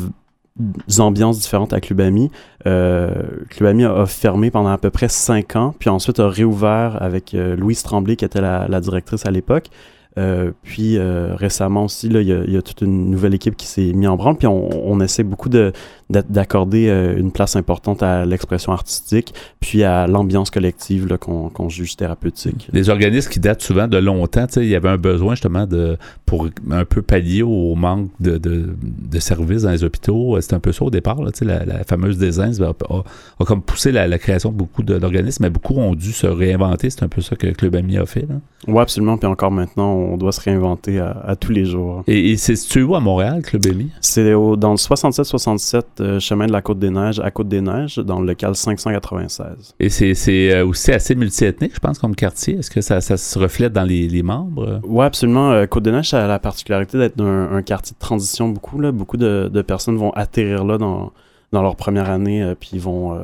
[0.99, 2.29] ambiances différentes à Club Ami.
[2.67, 3.09] Euh,
[3.49, 7.01] Club Ami a, a fermé pendant à peu près cinq ans, puis ensuite a réouvert
[7.01, 9.67] avec euh, Louise Tremblay, qui était la, directrice à l'époque.
[10.17, 13.93] Euh, puis euh, récemment aussi, il y, y a toute une nouvelle équipe qui s'est
[13.93, 14.35] mise en branle.
[14.35, 15.71] Puis on, on essaie beaucoup de-
[16.11, 22.69] d'accorder euh, une place importante à l'expression artistique, puis à l'ambiance collective qu'on juge thérapeutique.
[22.73, 26.47] Des organismes qui datent souvent de longtemps, il y avait un besoin justement de pour
[26.71, 30.39] un peu pallier au manque de, de, de services dans les hôpitaux.
[30.41, 33.03] C'était un peu ça au départ, là, la, la fameuse désince a, a-
[33.39, 36.89] a comme poussé la, la création de beaucoup d'organismes, mais beaucoup ont dû se réinventer.
[36.89, 38.25] C'est un peu ça que Club Ami a fait.
[38.67, 39.17] Oui, absolument.
[39.17, 42.03] Puis encore maintenant, on doit se réinventer à, à tous les jours.
[42.07, 43.89] Et, et c'est situé où à Montréal, Club Ami?
[43.99, 48.55] C'est au- dans le 67-67 euh, chemin de la Côte-des-Neiges à Côte-des-Neiges, dans le local
[48.55, 49.75] 596.
[49.79, 52.57] Et c'est- euh, aussi assez multiethnique, je pense, comme quartier.
[52.59, 54.79] Est-ce que ça, ça se reflète dans les, les membres?
[54.83, 55.51] Oui, absolument.
[55.51, 58.79] Euh, Côte-des-Neiges ça a la particularité d'être un, un quartier de transition beaucoup.
[58.79, 58.91] Là.
[58.91, 61.11] Beaucoup de, de personnes vont atterrir là dans,
[61.51, 63.23] dans leur première année, puis vont, euh,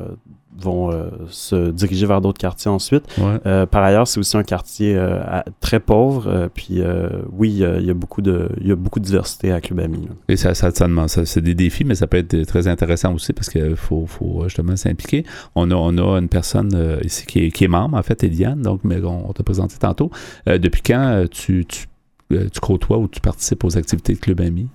[0.60, 3.04] vont euh, se diriger vers d'autres quartiers ensuite.
[3.18, 3.38] Ouais.
[3.46, 6.26] Euh, par ailleurs, c'est aussi un quartier euh, à- très pauvre.
[6.28, 8.76] euh, puis euh, oui, il y a- il y, a beaucoup de, il y a
[8.76, 10.06] beaucoup de diversité à Club Ami.
[10.06, 10.12] là.
[10.28, 13.14] Et ça, ça, ça demande, ça, c'est des défis, mais ça peut être très intéressant
[13.14, 15.24] aussi parce qu'il faut, faut justement s'impliquer.
[15.54, 18.24] On a, on a une personne euh, ici qui est, qui est membre, en fait,
[18.24, 20.10] Eliane, donc, mais on, on t'a présenté tantôt.
[20.48, 21.86] Euh, depuis quand tu, tu,
[22.32, 24.68] euh, tu côtoies ou tu participes aux activités de Club Ami?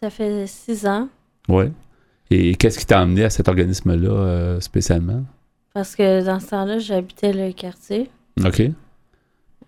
[0.00, 1.08] Ça fait six ans.
[1.48, 1.64] Oui.
[2.30, 5.24] Et qu'est-ce qui t'a amené à cet organisme-là euh, spécialement?
[5.72, 8.10] Parce que dans ce temps-là, j'habitais le quartier.
[8.44, 8.62] OK.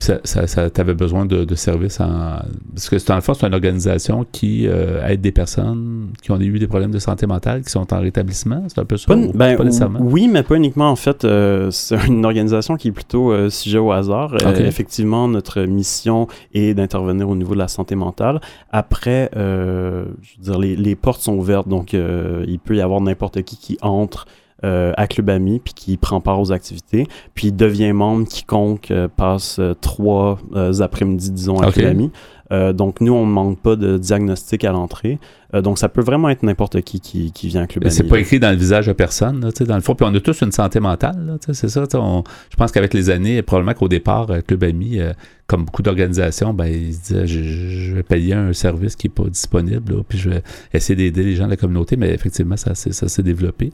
[0.03, 2.39] Ça, ça, ça t'avais besoin de, de services en.
[2.75, 6.31] Parce que c'est dans le fond, c'est une organisation qui euh, aide des personnes qui
[6.31, 8.65] ont eu des problèmes de santé mentale, qui sont en rétablissement.
[8.69, 9.15] C'est un peu ça?
[9.15, 10.01] Ben, pas nécessairement?
[10.03, 10.89] Oui, mais pas uniquement.
[10.91, 14.33] En fait, euh, c'est une organisation qui est plutôt euh, sujet au hasard.
[14.33, 14.61] Euh, Ok.
[14.61, 18.41] effectivement, notre mission est d'intervenir au niveau de la santé mentale.
[18.73, 22.81] Après, euh, je veux dire, les, les portes sont ouvertes, donc euh, il peut y
[22.81, 24.25] avoir n'importe qui qui entre
[24.64, 29.09] euh, à Club Ami puis qui prend part aux activités, puis devient membre quiconque euh,
[29.09, 30.38] passe euh, trois
[30.81, 31.70] après-midi, disons, à.
[31.73, 32.11] Club Ami.
[32.53, 35.20] Euh, donc, nous, on ne manque pas de diagnostic à l'entrée.
[35.55, 37.96] Euh, donc, ça peut vraiment être n'importe qui, qui qui vient à Club Mais Ami.
[37.96, 39.94] c'est pas écrit dans le visage de personne, là, dans le fond.
[39.94, 41.85] Puis on a tous une santé mentale, c'est ça.
[41.94, 45.12] on- je pense qu'avec les années, probablement qu'au départ, Club Ami, euh,
[45.46, 49.14] comme beaucoup d'organisations, ben, ils se disaient, je, je vais payer un service qui n'est
[49.14, 50.42] pas disponible, là, puis je vais
[50.75, 51.96] essayer d'aider les gens de la communauté.
[51.96, 53.70] Mais effectivement, ça, ça s'est développé.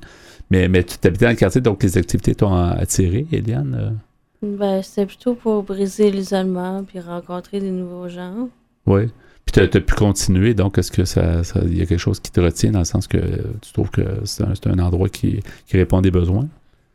[0.50, 3.76] Mais, mais tu t'habitais dans le quartier, donc les activités t'ont attiré, Eliane?
[3.78, 3.90] euh?
[4.42, 8.48] Ben, c'était plutôt pour briser l'isolement puis rencontrer des nouveaux gens.
[8.87, 9.09] Oui.
[9.44, 12.32] Puis tu as, pu continuer, donc est-ce que ça, il y a quelque chose qui
[12.32, 13.18] te retient dans le sens que
[13.62, 16.48] tu trouves que c'est un, c'est un endroit qui, qui répond à des besoins?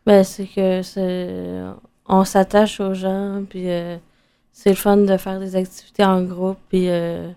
[0.05, 1.61] Ben, c'est que c'est...
[2.07, 3.97] on s'attache aux gens, puis euh,
[4.51, 7.29] c'est le fun de faire des activités en groupe, puis euh,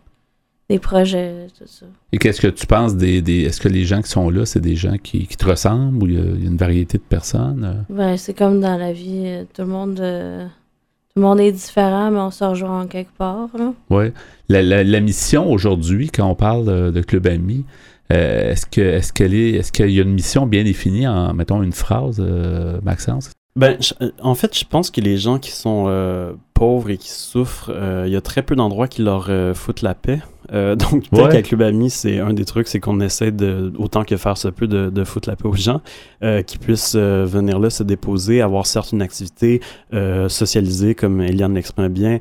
[0.70, 1.86] des projets, tout ça.
[2.12, 3.20] Et qu'est-ce que tu penses des.
[3.22, 6.02] des- est-ce que les gens qui sont là, c'est des gens qui, qui te ressemblent
[6.02, 7.64] ou il y, a, il y a une variété de personnes?
[7.64, 7.94] euh?
[7.94, 10.00] Ben, c'est comme dans la vie, euh, tout le monde...
[10.00, 13.72] euh, tout le monde est différent, mais on se rejoint en quelque part, là.
[13.90, 14.06] Oui.
[14.48, 17.64] La, la- la mission aujourd'hui, quand on parle de, de Club Ami,
[18.12, 21.32] euh, est-ce que est-ce qu'elle est est-ce qu'il y a une mission bien définie en
[21.34, 23.30] mettons une phrase, euh, Maxence?
[23.56, 27.10] Ben, je- en fait, je pense que les gens qui sont euh, pauvres et qui
[27.10, 30.20] souffrent, euh, il y a très peu d'endroits qui leur euh, foutent la paix.
[30.52, 31.32] Euh, donc, peut-être Ouais.
[31.32, 34.48] qu'à Club Ami, c'est un des trucs, c'est qu'on essaie de, autant que faire se
[34.48, 35.80] peut, de, de foutre la paix aux gens,
[36.22, 39.60] euh, qui puissent euh, venir là se déposer, avoir certes une activité,
[39.94, 42.18] euh, socialiser, comme Eliane l'exprime bien,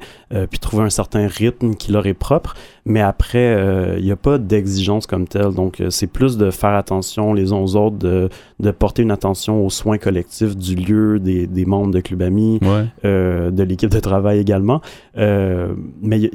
[0.50, 2.56] puis trouver un certain rythme qui leur est propre.
[2.86, 5.54] Mais après, il n'y a pas d'exigence comme telle.
[5.54, 9.66] Donc, c'est plus de faire attention les uns aux autres, de, de porter une attention
[9.66, 12.86] aux soins collectifs du lieu, des, des membres de Club Ami, Ouais.
[13.52, 14.82] de l'équipe de travail également.
[15.16, 16.30] Mais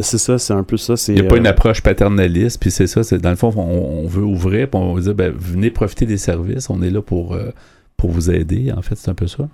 [0.00, 0.96] c'est ça, c'est un peu ça.
[0.96, 3.60] c'est, pas une approche paternaliste, puis c'est ça, c'est dans le fond, on,
[4.04, 7.02] on veut ouvrir, puis on veut dire, ben, venez profiter des services, on est là
[7.02, 7.50] pour, euh,
[7.96, 9.48] pour vous aider, en fait, c'est un peu ça.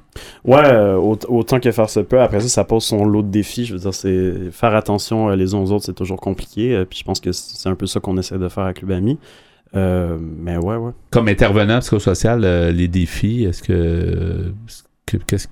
[0.45, 2.21] Ouais, euh, aut- autant que faire se peut.
[2.21, 3.67] Après ça, ça pose son lot de défis.
[3.67, 6.83] Je veux dire, c'est faire attention euh, les uns aux autres, c'est toujours compliqué.
[6.89, 9.19] puis je pense que c'est un peu ça qu'on essaie de faire à Club Ami.
[9.77, 10.93] Euh, mais ouais, ouais.
[11.11, 14.53] Comme intervenant psychosocial, euh, les défis, est-ce que,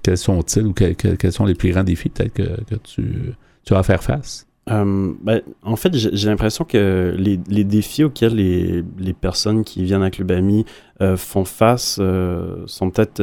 [0.02, 3.34] quels sont-ils ou que- que- quels sont les plus grands défis peut-être que, tu,
[3.64, 4.45] tu as à faire face?
[4.68, 10.10] Euh, ben, en fait, j'ai l'impression que les, défis auxquels les, personnes qui viennent à
[10.10, 10.64] Club Ami
[11.00, 13.22] euh, font face euh, sont peut-être,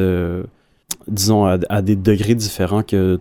[1.07, 3.19] disons, à, des degrés différents que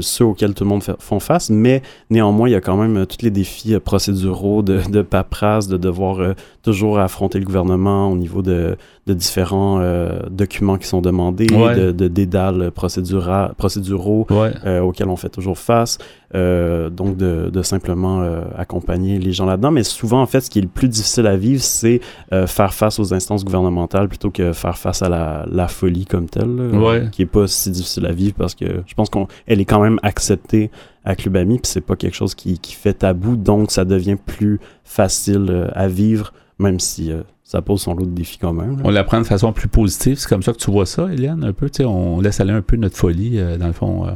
[0.00, 3.06] ceux auxquels tout le monde fait- font face, mais néanmoins, il y a quand même
[3.06, 8.42] tous les défis procéduraux de, de paperasse, de devoir toujours affronter le gouvernement au niveau
[8.42, 8.76] de,
[9.08, 11.74] de différents euh, documents qui sont demandés, Ouais.
[11.74, 14.52] de, de dédales procédura- procéduraux Ouais.
[14.66, 15.98] euh, auxquels on fait toujours face.
[16.34, 18.22] Euh, donc, de, de simplement
[18.56, 19.70] accompagner les gens là-dedans.
[19.70, 22.00] Mais souvent, en fait, ce qui est le plus difficile à vivre, c'est
[22.46, 26.54] faire face aux instances gouvernementales plutôt que faire face à la, la folie comme telle,
[26.54, 27.08] là, Ouais.
[27.10, 29.98] qui est pas si difficile à vivre parce que je pense qu'elle est quand même
[30.02, 30.70] acceptée
[31.04, 34.16] à Club Ami, puis c'est pas quelque chose qui, qui fait tabou, donc ça devient
[34.26, 37.10] plus facile à vivre, même si
[37.50, 38.76] ça pose son lot de défis quand même.
[38.76, 38.82] là.
[38.84, 41.54] On l'apprend de façon plus positive, c'est comme ça que tu vois ça, Eliane, un
[41.54, 44.06] peu, tu sais, on laisse aller un peu notre folie, euh, dans le fond.
[44.06, 44.10] euh.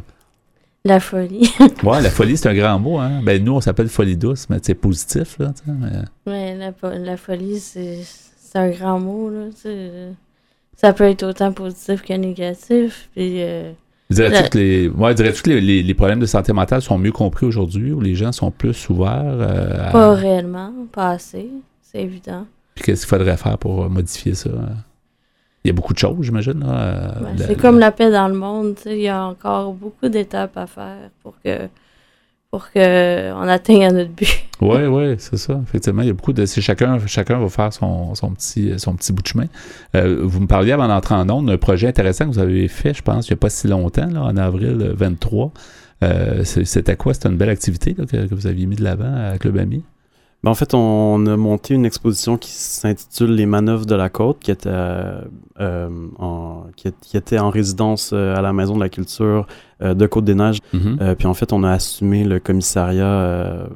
[0.85, 1.51] La folie.
[1.83, 3.20] Ouais, la folie, c'est un grand mot, hein.
[3.24, 5.76] Ben, nous, on s'appelle folie douce, mais c'est positif, là, tu sais,
[6.26, 8.01] mais- Ouais, la, la folie, c'est
[8.55, 9.47] un grand mot, là.
[10.76, 13.09] Ça peut être autant positif que négatif.
[13.14, 13.72] Puis, euh,
[14.11, 16.99] Dirais-tu La- que, les, ouais, dirais-tu que les, les- les problèmes de santé mentale sont
[16.99, 21.49] mieux compris aujourd'hui, où les gens sont plus ouverts euh, à- pas réellement, pas assez,
[21.80, 22.45] c'est évident.
[22.74, 24.50] Puis qu'est-ce qu'il faudrait faire pour euh, modifier ça?
[25.64, 26.64] Il y a beaucoup de choses, j'imagine.
[26.66, 30.56] euh, Ben, c'est comme la paix dans le monde, il y a encore beaucoup d'étapes
[30.56, 31.68] à faire pour que
[32.50, 34.28] pour que on atteigne à notre but.
[34.60, 35.58] Oui, oui, c'est ça.
[35.64, 36.44] Effectivement, il y a beaucoup de.
[36.46, 39.46] chacun, chacun va faire son, son petit, son petit bout de chemin.
[39.96, 42.94] Euh, vous me parliez avant d'entrer en ondes d'un projet intéressant que vous avez fait,
[42.94, 45.50] je pense, il n'y a pas si longtemps, là, en avril 23.
[46.04, 47.12] Euh, c'est- C'était quoi?
[47.14, 49.82] C'était une belle activité là, que, que vous aviez mis de l'avant à Club Ami?
[50.43, 54.40] Ben, en fait, on a monté une exposition qui s'intitule Les manœuvres de la côte,
[54.40, 55.20] qui était, euh,
[55.61, 55.88] euh,
[56.18, 59.47] en, qui, était en résidence euh, à la Maison de la culture
[59.82, 60.59] euh, de Côte-des-Neiges.
[60.72, 60.99] Mhm.
[61.01, 63.68] Euh, puis en fait, on a assumé le commissariat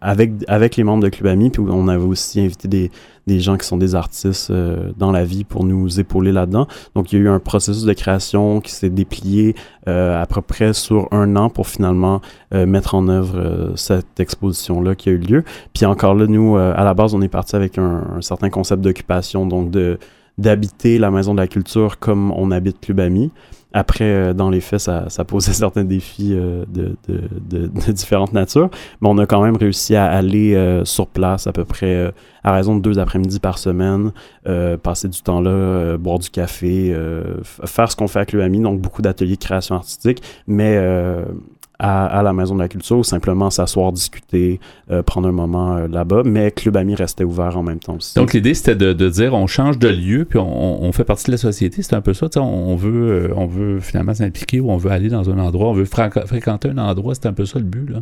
[0.00, 2.90] avec, avec les membres de Club Ami, puis on avait aussi invité des,
[3.26, 6.66] des gens qui sont des artistes euh, dans la vie pour nous épauler là-dedans.
[6.94, 9.54] Donc, il y a eu un processus de création qui s'est déplié
[9.88, 12.20] euh, à peu près sur un an pour finalement
[12.54, 15.44] euh, mettre en œuvre euh, cette exposition-là qui a eu lieu.
[15.74, 18.50] Puis encore là, nous, euh, à la base, on est parti avec un, un certain
[18.50, 19.98] concept d'occupation, donc de
[20.38, 23.30] d'habiter la Maison de la Culture comme on habite Club Ami.
[23.76, 27.92] Après, euh, dans les faits, ça, ça posait certains défis euh, de, de, de, de
[27.92, 28.70] différentes natures,
[29.02, 32.10] mais on a quand même réussi à aller euh, sur place à peu près euh,
[32.42, 34.12] à raison de deux après-midi par semaine,
[34.48, 36.96] euh, passer du temps là, euh, boire du café,
[37.66, 40.80] faire ce qu'on fait avec Club Ami, donc beaucoup d'ateliers de création artistique, mais
[41.78, 44.60] à, à la Maison de la Culture, ou simplement s'asseoir, discuter,
[44.90, 48.14] euh, prendre un moment euh, là-bas, mais Club Ami restait ouvert en même temps aussi.
[48.14, 51.26] Donc, l'idée, c'était de, de dire on change de lieu, puis on, on fait partie
[51.26, 51.82] de la société.
[51.82, 52.28] C'est un peu ça.
[52.28, 55.28] tu sais, On, on veut, euh, on veut finalement s'impliquer ou on veut aller dans
[55.30, 57.14] un endroit, on veut fréqu- fréquenter un endroit.
[57.14, 57.90] C'est un peu ça le but.
[57.90, 57.98] Là.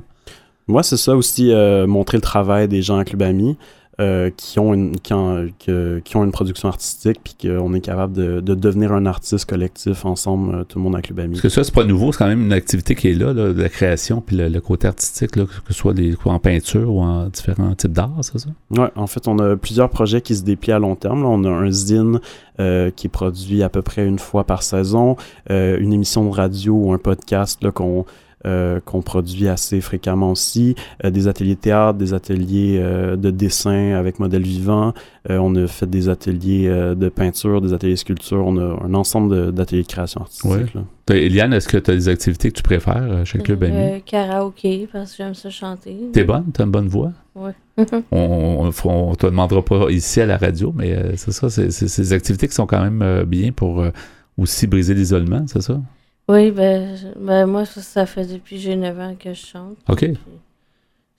[0.67, 1.53] Moi, c'est ça aussi,
[1.87, 3.59] montrer le travail des gens à Club Ami
[4.01, 8.13] euh, qui, ont une, qui, ont, qui ont une production artistique, puis qu'on est capable
[8.13, 11.31] de, de devenir un artiste collectif ensemble, euh, tout le monde à Club Ami.
[11.35, 12.13] Parce que ça, c'est pas nouveau.
[12.13, 14.61] C'est quand même une activité qui est là, là, de la création, puis le, le
[14.61, 18.39] côté artistique, là, que ce soit des, en peinture ou en différents types d'art, c'est
[18.39, 18.49] ça?
[18.71, 21.23] Ouais, en fait, on a plusieurs projets qui se déplient à long terme.
[21.23, 21.29] là.
[21.29, 22.19] On a un zine
[22.61, 25.17] euh, qui est produit à peu près une fois par saison,
[25.51, 28.05] euh, une émission de radio ou un podcast là, qu'on
[28.47, 30.75] euh, qu'on produit assez fréquemment aussi,
[31.05, 34.93] euh, des ateliers de théâtre, des ateliers euh, de dessin avec modèle vivant.
[35.31, 38.45] Euh, on a fait des ateliers euh, de peinture, des ateliers de sculpture.
[38.47, 40.51] On a un ensemble d'ateliers de, création artistique.
[40.51, 40.65] Ouais.
[40.75, 40.83] là.
[41.07, 44.03] T'as- Eliane, est-ce que tu as des activités que tu préfères chez Club Ami?
[44.05, 45.97] Karaoké, parce que j'aime ça chanter.
[46.13, 46.45] T'es bonne?
[46.53, 47.13] T'as une bonne voix?
[47.35, 47.53] Ouais.
[48.13, 51.51] On, on, on- on te demandera pas ici à la radio, mais euh, c'est ça,
[51.51, 53.91] c'est des activités qui sont quand même euh, bien pour euh,
[54.39, 55.81] aussi briser l'isolement, c'est ça?
[56.29, 59.47] Oui, ben, je- ben moi, ça, ça fait depuis que j'ai 9 ans que je
[59.47, 59.77] chante.
[59.89, 60.07] OK.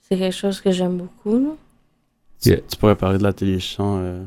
[0.02, 1.38] C'est quelque chose que j'aime beaucoup.
[1.38, 1.50] Là.
[2.42, 2.60] Tu, Yeah.
[2.68, 3.98] tu pourrais parler de l'atelier chant.
[4.00, 4.22] euh,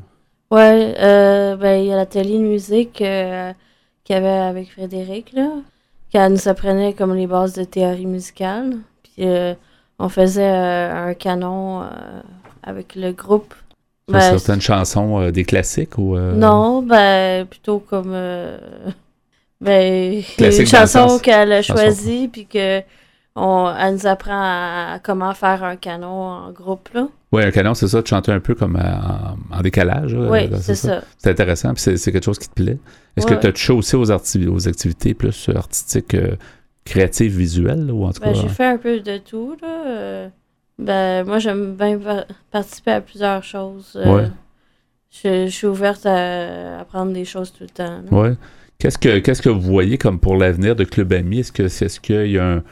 [0.52, 3.54] Ouais, euh, ben, il y a l'atelier de musique euh,
[4.04, 5.50] qu'il y avait avec Frédéric, là.
[6.10, 8.78] Qu'elle nous apprenait comme les bases de théorie musicale.
[9.04, 9.54] Puis euh,
[10.00, 11.88] on faisait euh, un canon euh,
[12.64, 13.54] avec le groupe.
[14.08, 16.16] Ben, certaines chansons euh, des classiques ou.
[16.18, 18.14] euh, Non, ben, plutôt comme.
[19.62, 22.82] Euh, ben, Classique une chanson qu'elle a choisie, puis que
[23.36, 27.08] on, elle nous apprend à, à comment faire un canon en groupe, là.
[27.32, 28.80] Ouais, un canon, c'est ça, de chanter un peu comme euh,
[29.52, 30.14] en, en décalage.
[30.14, 31.02] oui, là, c'est ça.
[31.18, 32.78] C'est intéressant, puis c'est quelque chose qui te plaît.
[33.16, 33.36] Est-ce Ouais.
[33.36, 36.36] que tu as touché aussi aux, arti- aux activités plus euh, artistiques, euh,
[36.86, 38.40] créatives, visuelles, là, ou en tout Ben, cas?
[38.42, 39.84] j'ai fait un peu de tout, là.
[39.88, 40.30] euh,
[40.80, 43.94] ben, moi, j'aime bien par- participer à plusieurs choses.
[43.96, 44.28] euh, Ouais.
[45.12, 48.02] je, je suis ouverte à apprendre des choses tout le temps.
[48.12, 48.32] là.
[48.80, 51.40] Qu'est-ce que qu'est-ce que vous voyez comme pour l'avenir de Club Ami?
[51.40, 52.64] Est-ce que c'est est-ce qu'il y a un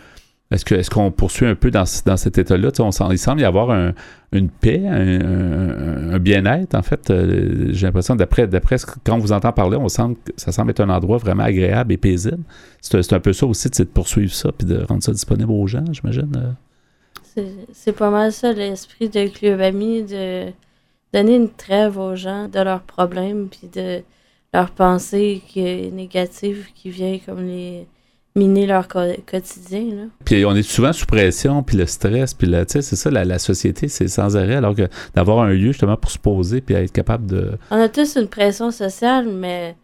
[0.49, 2.69] est-ce que est-ce qu'on poursuit un peu dans, ce- dans cet état-là?
[2.79, 3.93] On il semble y avoir un-
[4.31, 7.09] une paix, un, un- un bien-être, en fait.
[7.09, 10.71] Euh, J'ai l'impression, d'après, d'après ce quand on vous entend parler, on semble, ça semble
[10.71, 12.39] être un endroit vraiment agréable et paisible.
[12.79, 15.83] C'est un peu ça aussi, de poursuivre ça puis de rendre ça disponible aux gens,
[15.91, 16.31] j'imagine.
[16.37, 16.51] euh.
[17.23, 20.45] C'est- C'est pas mal ça, l'esprit de Club Ami, de
[21.13, 24.01] donner une trêve aux gens de leurs problèmes, puis de
[24.57, 27.87] leurs pensées qui est négatives qui viennent comme les
[28.35, 28.99] miner leur co-
[29.29, 29.83] quotidien.
[29.95, 30.03] Là.
[30.25, 33.09] Puis on est souvent sous pression, puis le stress, puis la- tu sais, c'est ça,
[33.11, 36.61] la, la société, c'est sans arrêt, alors que d'avoir un lieu justement pour se poser
[36.61, 37.51] puis être capable de...
[37.71, 39.75] On a tous une pression sociale, mais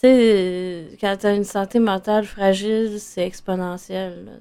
[0.00, 4.12] tu sais, quand tu as une santé mentale fragile, c'est exponentiel.
[4.26, 4.32] là.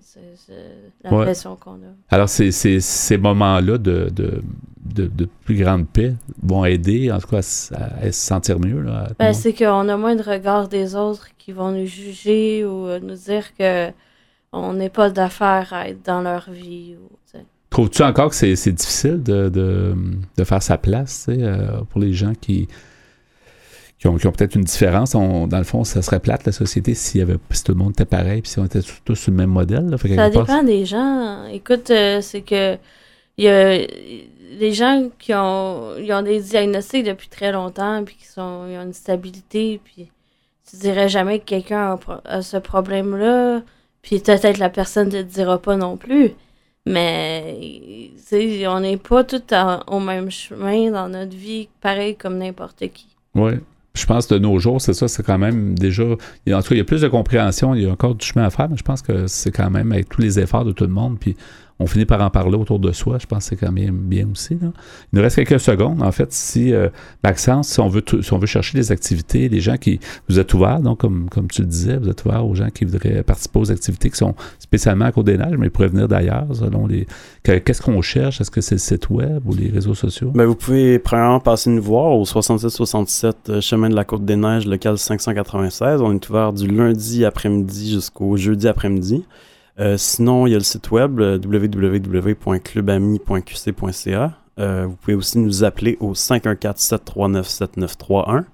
[1.04, 1.24] La Ouais.
[1.26, 1.94] pression qu'on a.
[2.10, 4.42] Alors, ces, ces, ces moments-là de, de,
[4.86, 6.14] de, de plus grande paix
[6.44, 8.82] vont aider, en tout cas, à, se sentir mieux.
[8.82, 12.88] Là, Ben, c'est qu'on a moins de regard des autres qui vont nous juger ou
[12.88, 13.90] euh, nous dire que
[14.52, 16.96] on n'est pas d'affaire à être dans leur vie.
[17.02, 17.10] Ou.
[17.70, 19.94] Trouves-tu encore que c'est difficile de, de,
[20.38, 22.70] de faire sa place euh, pour les gens qui,
[24.00, 25.14] qui ont, qui ont peut-être une différence?
[25.14, 27.78] On- dans le fond, ça serait plate, la société, s'il y avait, si tout le
[27.80, 29.90] monde était pareil, puis si on était tous tous sur le même modèle.
[29.90, 29.98] là.
[29.98, 31.46] Ça dépend des gens.
[31.48, 32.78] Écoute, euh, c'est que
[33.38, 33.80] il y a
[34.60, 38.78] les gens qui ont, ils ont des diagnostics depuis très longtemps, puis qui sont, ils
[38.78, 40.10] ont une stabilité, puis
[40.70, 43.62] tu dirais jamais que quelqu'un a, ce problème-là,
[44.02, 46.32] puis peut-être la personne ne te dira pas non plus.
[46.88, 48.12] Mais
[48.68, 53.08] on n'est pas tous en- au même chemin dans notre vie, pareil comme n'importe qui.
[53.34, 53.54] Oui.
[53.96, 56.04] Je pense de nos jours, c'est ça, c'est quand même déjà.
[56.04, 56.18] En tout
[56.48, 58.68] cas, il y a plus de compréhension, il y a encore du chemin à faire,
[58.70, 61.18] mais je pense que c'est quand même avec tous les efforts de tout le monde,
[61.18, 61.38] puis
[61.78, 63.18] on finit par en parler autour de soi.
[63.20, 64.58] Je pense que c'est quand même bien aussi.
[64.62, 64.72] Il
[65.12, 66.02] nous reste quelques secondes.
[66.02, 66.88] En fait, si euh,
[67.22, 70.00] Maxence, si on, veut chercher des activités, les gens qui.
[70.30, 72.86] Vous êtes ouverts, donc, comme, comme tu le disais, vous êtes ouverts aux gens qui
[72.86, 76.88] voudraient participer aux activités qui sont spécialement à Côte-des-Neiges, mais ils pourraient venir d'ailleurs, selon
[76.88, 77.08] les.
[77.44, 78.40] que- Qu'est-ce qu'on cherche?
[78.40, 80.32] Est-ce que c'est le site web ou les réseaux sociaux?
[80.34, 84.38] Ben, vous pouvez premièrement passer nous voir au 6767 euh, chemin de la Côte des
[84.38, 86.02] Neiges, local 596.
[86.02, 89.26] On est ouvert du lundi après-midi jusqu'au jeudi après-midi.
[89.80, 94.32] Euh, sinon, il y a le site web euh, www.clubami.qc.ca.
[94.58, 98.46] Euh, vous pouvez aussi nous appeler au 514-739-7931.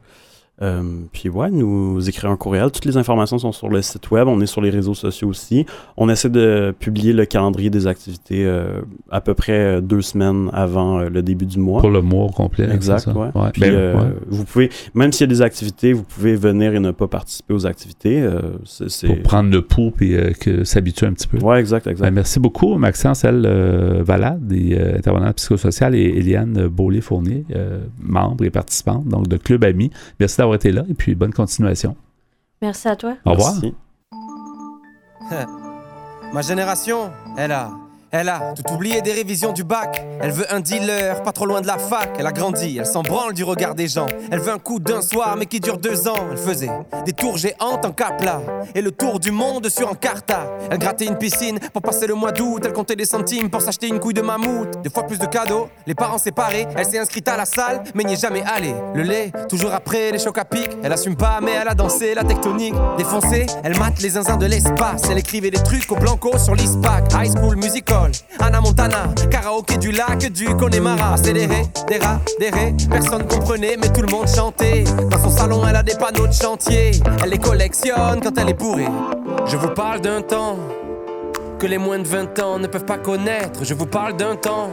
[0.61, 0.81] Euh,
[1.11, 2.71] puis ouais, nous écrire un courriel.
[2.71, 4.27] Toutes les informations sont sur le site web.
[4.27, 5.65] On est sur les réseaux sociaux aussi.
[5.97, 10.49] On essaie de publier le calendrier des activités euh, à peu près euh, deux semaines
[10.53, 11.81] avant euh, le début du mois.
[11.81, 12.69] Pour le mois au complet.
[12.71, 13.29] Exact, ouais.
[13.33, 13.49] Ouais.
[13.53, 14.13] Puis, Ben, ouais.
[14.27, 17.53] vous pouvez, même s'il y a des activités, vous pouvez venir et ne pas participer
[17.53, 18.23] aux activités.
[19.05, 21.37] Pour prendre le pouls et que s'habituer un petit peu.
[21.39, 22.05] Ouais, exact, exact.
[22.05, 23.47] Ben, merci beaucoup, Maxence L.
[24.01, 29.63] Valade, des euh, intervenants psychosociales, et Eliane Beaulier-Fournier, euh, membre et participante donc de Club
[29.63, 29.91] Amis.
[30.19, 31.95] Merci d'avoir été là et puis bonne continuation.
[32.61, 33.17] Merci à toi.
[33.25, 33.53] Au revoir.
[33.61, 33.75] Merci.
[36.33, 37.71] Ma génération, elle a,
[38.11, 40.05] elle a tout oublié des révisions du bac.
[40.21, 42.09] Elle veut un dealer, pas trop loin de la fac.
[42.19, 44.07] Elle a grandi, elle s'en branle du regard des gens.
[44.31, 46.27] Elle veut un coup d'un soir, mais qui dure deux ans.
[46.31, 46.69] Elle faisait
[47.05, 48.41] des tours géantes en capla
[48.75, 50.47] et le tour du monde sur Encarta.
[50.69, 52.61] Elle grattait une piscine pour passer le mois d'août.
[52.65, 54.81] Elle comptait des centimes pour s'acheter une couille de mammouth.
[54.83, 56.67] Deux fois plus de cadeaux, les parents séparés.
[56.75, 58.75] Elle s'est inscrite à la salle, mais n'y est jamais allée.
[58.93, 60.69] Le lait, toujours après les chocs à pic.
[60.83, 62.75] Elle assume pas, mais elle a dansé la tectonique.
[62.97, 65.03] Défoncée, elle mate les zinzins de l'espace.
[65.09, 67.05] Elle écrivait des trucs au blanco sur l'ISPAC.
[67.13, 68.00] High School Musical,
[68.39, 69.09] Anna Montana.
[69.29, 71.13] Karaoké du lac du Connemara.
[71.13, 72.75] Accéléré, des rats, des raies.
[72.89, 74.83] Personne comprenait, mais tout le monde chantait.
[75.09, 76.91] Dans son salon, elle a des panneaux de chantier.
[77.23, 78.87] Elle les collectionne quand elle est bourrée.
[79.45, 80.57] Je vous parle d'un temps
[81.59, 83.63] que les moins de 20 ans ne peuvent pas connaître.
[83.63, 84.69] Je vous parle d'un temps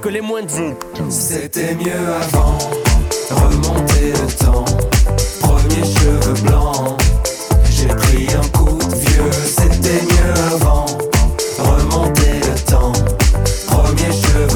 [0.00, 0.74] que les moins de 20
[1.10, 2.58] C'était mieux avant,
[3.30, 4.64] remonter le temps.
[5.40, 7.00] Premier cheveux blancs,
[7.70, 9.30] j'ai pris un coup de vieux.
[9.44, 10.86] C'était mieux avant,
[11.58, 12.19] remonter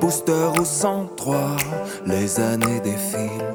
[0.00, 1.56] booster au 103.
[2.06, 3.54] Les années défilent,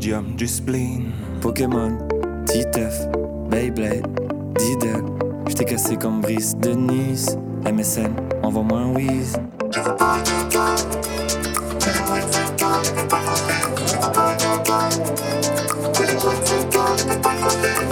[0.00, 1.12] Podium du spleen.
[1.42, 1.98] Pokémon,
[2.46, 3.06] Titeuf,
[3.50, 4.06] Beyblade,
[4.56, 5.04] Diddle.
[5.46, 7.36] J't'ai cassé comme Brice de Nice.
[7.70, 8.08] MSN,
[8.42, 9.36] envoie-moi un whiz.
[9.36, 9.40] que
[11.92, 13.82] les moins de 20 ans ne peuvent pas connaître.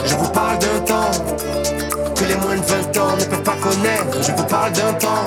[0.06, 1.10] Je vous parle d'un temps
[2.14, 4.22] que les moins de 20 ans ne peuvent pas connaître.
[4.22, 5.26] Je vous parle d'un temps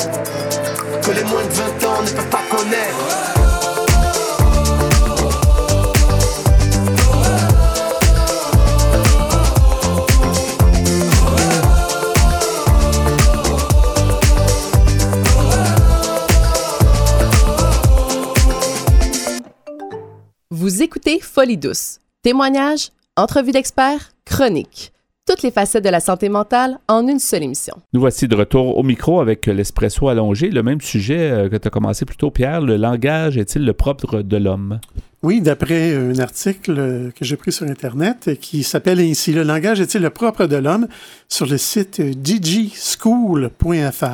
[21.42, 21.98] Folie douce.
[22.22, 24.94] Témoignages, entrevues d'experts, chroniques.
[25.28, 27.74] Toutes les facettes de la santé mentale en une seule émission.
[27.94, 30.52] Nous voici de retour au micro avec l'espresso allongé.
[30.52, 32.62] Le même sujet euh, que tu as commencé plus tôt, Pierre.
[32.62, 34.82] Le langage est-il le propre de l'homme?
[35.24, 39.42] Oui, d'après un article euh, que j'ai pris sur Internet euh, qui s'appelle ainsi Le
[39.42, 40.88] langage est-il le propre de l'homme?
[41.28, 44.06] Sur le site digischool.fr.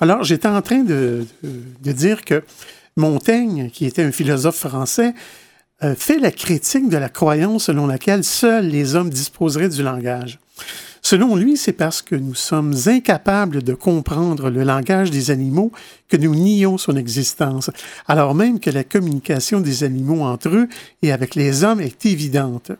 [0.00, 1.50] Alors, j'étais en train de, de,
[1.82, 2.44] de dire que
[2.98, 5.14] Montaigne, qui était un philosophe français,
[5.82, 10.38] euh, fait la critique de la croyance selon laquelle seuls les hommes disposeraient du langage.
[11.02, 15.70] Selon lui, c'est parce que nous sommes incapables de comprendre le langage des animaux
[16.08, 17.70] que nous nions son existence,
[18.08, 20.68] alors même que la communication des animaux entre eux
[21.02, 22.72] et avec les hommes est évidente.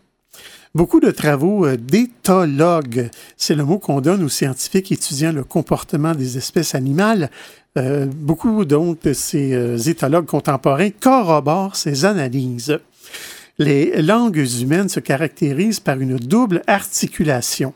[0.76, 3.08] Beaucoup de travaux euh, d'éthologues,
[3.38, 7.30] c'est le mot qu'on donne aux scientifiques étudiant le comportement des espèces animales,
[7.78, 12.78] euh, beaucoup donc de ces euh, éthologues contemporains corroborent ces analyses.
[13.56, 17.72] Les langues humaines se caractérisent par une double articulation.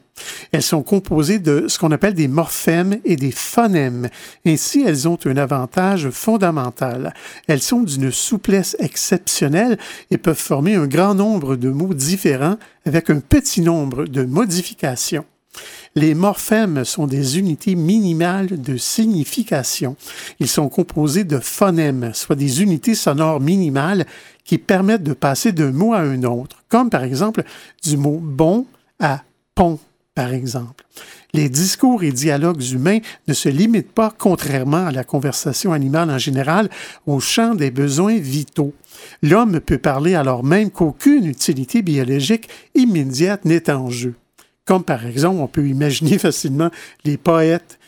[0.53, 4.09] Elles sont composées de ce qu'on appelle des morphèmes et des phonèmes.
[4.47, 7.15] Ainsi, elles ont un avantage fondamental.
[7.47, 9.79] Elles sont d'une souplesse exceptionnelle
[10.11, 15.25] et peuvent former un grand nombre de mots différents avec un petit nombre de modifications.
[15.97, 19.97] Les morphèmes sont des unités minimales de signification.
[20.39, 24.07] Ils sont composés de phonèmes, soit des unités sonores minimales
[24.45, 27.43] qui permettent de passer d'un mot à un autre, comme par exemple
[27.83, 28.67] du mot bon
[29.01, 29.81] à pont,
[30.21, 30.85] par exemple.
[31.33, 36.19] Les discours et dialogues humains ne se limitent pas, contrairement à la conversation animale en
[36.19, 36.69] général,
[37.07, 38.75] au champ des besoins vitaux.
[39.23, 44.13] L'homme peut parler alors même qu'aucune utilité biologique immédiate n'est en jeu.
[44.67, 46.69] Comme par exemple, on peut imaginer facilement
[47.07, 47.79] les poètes.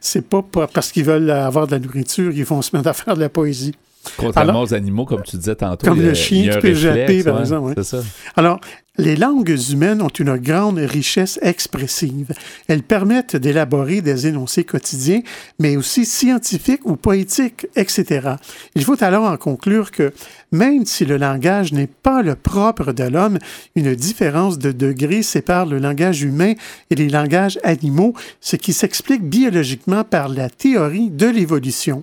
[0.00, 3.16] C'est pas parce qu'ils veulent avoir de la nourriture qu'ils vont se mettre à faire
[3.16, 3.74] de la poésie.
[4.16, 5.86] Contrairement Alors, aux animaux, comme tu disais tantôt.
[5.86, 7.78] Comme le chien qui peut japper, par exemple.
[7.78, 7.84] ouais.
[7.84, 8.02] Ça.
[8.36, 8.60] Alors,
[8.98, 12.34] les langues humaines ont une grande richesse expressive.
[12.68, 15.22] Elles permettent d'élaborer des énoncés quotidiens,
[15.58, 18.32] mais aussi scientifiques ou poétiques, etc.
[18.74, 20.12] Il faut alors en conclure que
[20.50, 23.38] même si le langage n'est pas le propre de l'homme,
[23.76, 26.52] une différence de degré sépare le langage humain
[26.90, 32.02] et les langages animaux, ce qui s'explique biologiquement par la théorie de l'évolution.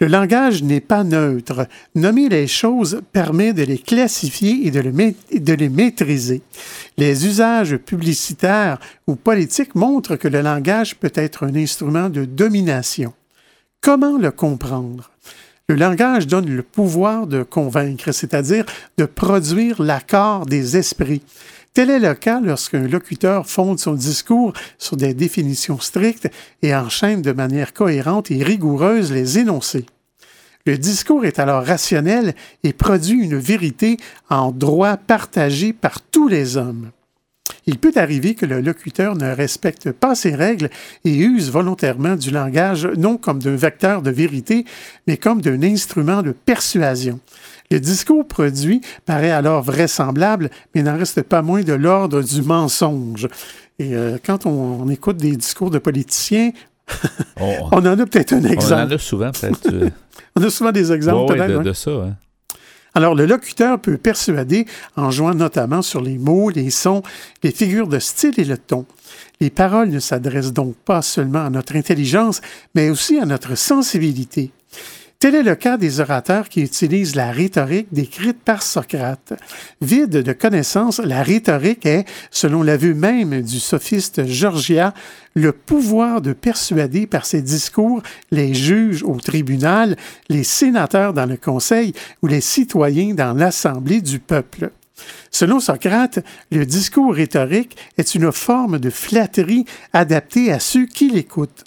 [0.00, 1.66] Le langage n'est pas neutre.
[1.94, 6.42] Nommer les choses permet de les classifier et de, le de, les maîtriser.
[6.98, 13.12] Les usages publicitaires ou politiques montrent que le langage peut être un instrument de domination.
[13.80, 15.10] Comment le comprendre?
[15.68, 18.66] Le langage donne le pouvoir de convaincre, c'est-à-dire
[18.98, 21.22] de produire l'accord des esprits.
[21.74, 26.30] Tel est le cas lorsqu'un locuteur fonde son discours sur des définitions strictes
[26.62, 29.84] et enchaîne de manière cohérente et rigoureuse les énoncés.
[30.66, 33.96] Le discours est alors rationnel et produit une vérité
[34.30, 36.92] en droit partagé par tous les hommes.
[37.66, 40.70] Il peut arriver que le locuteur ne respecte pas ces règles
[41.04, 44.64] et use volontairement du langage non comme d'un vecteur de vérité,
[45.08, 47.18] mais comme d'un instrument de persuasion.
[47.70, 53.28] Le discours produit paraît alors vraisemblable, mais n'en reste pas moins de l'ordre du mensonge.
[53.78, 56.50] Et euh, quand on, on, écoute des discours de politiciens,
[57.40, 58.82] on, on, en a peut-être un exemple.
[58.88, 59.72] On en a souvent, peut-être.
[59.72, 59.90] euh...
[60.36, 62.16] on a souvent des exemples, ouais, de ça, hein.
[62.96, 67.02] Alors, le locuteur peut persuader en jouant notamment sur les mots, les sons,
[67.42, 68.86] les figures de style et le ton.
[69.40, 72.40] Les paroles ne s'adressent donc pas seulement à notre intelligence,
[72.76, 74.52] mais aussi à notre sensibilité.
[75.24, 79.32] Tel est le cas des orateurs qui utilisent la rhétorique décrite par Socrate.
[79.80, 84.92] Vide de connaissances, la rhétorique est, selon l'aveu même du sophiste Georgia,
[85.32, 88.02] le pouvoir de persuader par ses discours
[88.32, 89.96] les juges au tribunal,
[90.28, 94.72] les sénateurs dans le conseil ou les citoyens dans l'assemblée du peuple.
[95.30, 96.18] Selon Socrate,
[96.52, 99.64] le discours rhétorique est une forme de flatterie
[99.94, 101.64] adaptée à ceux qui l'écoutent.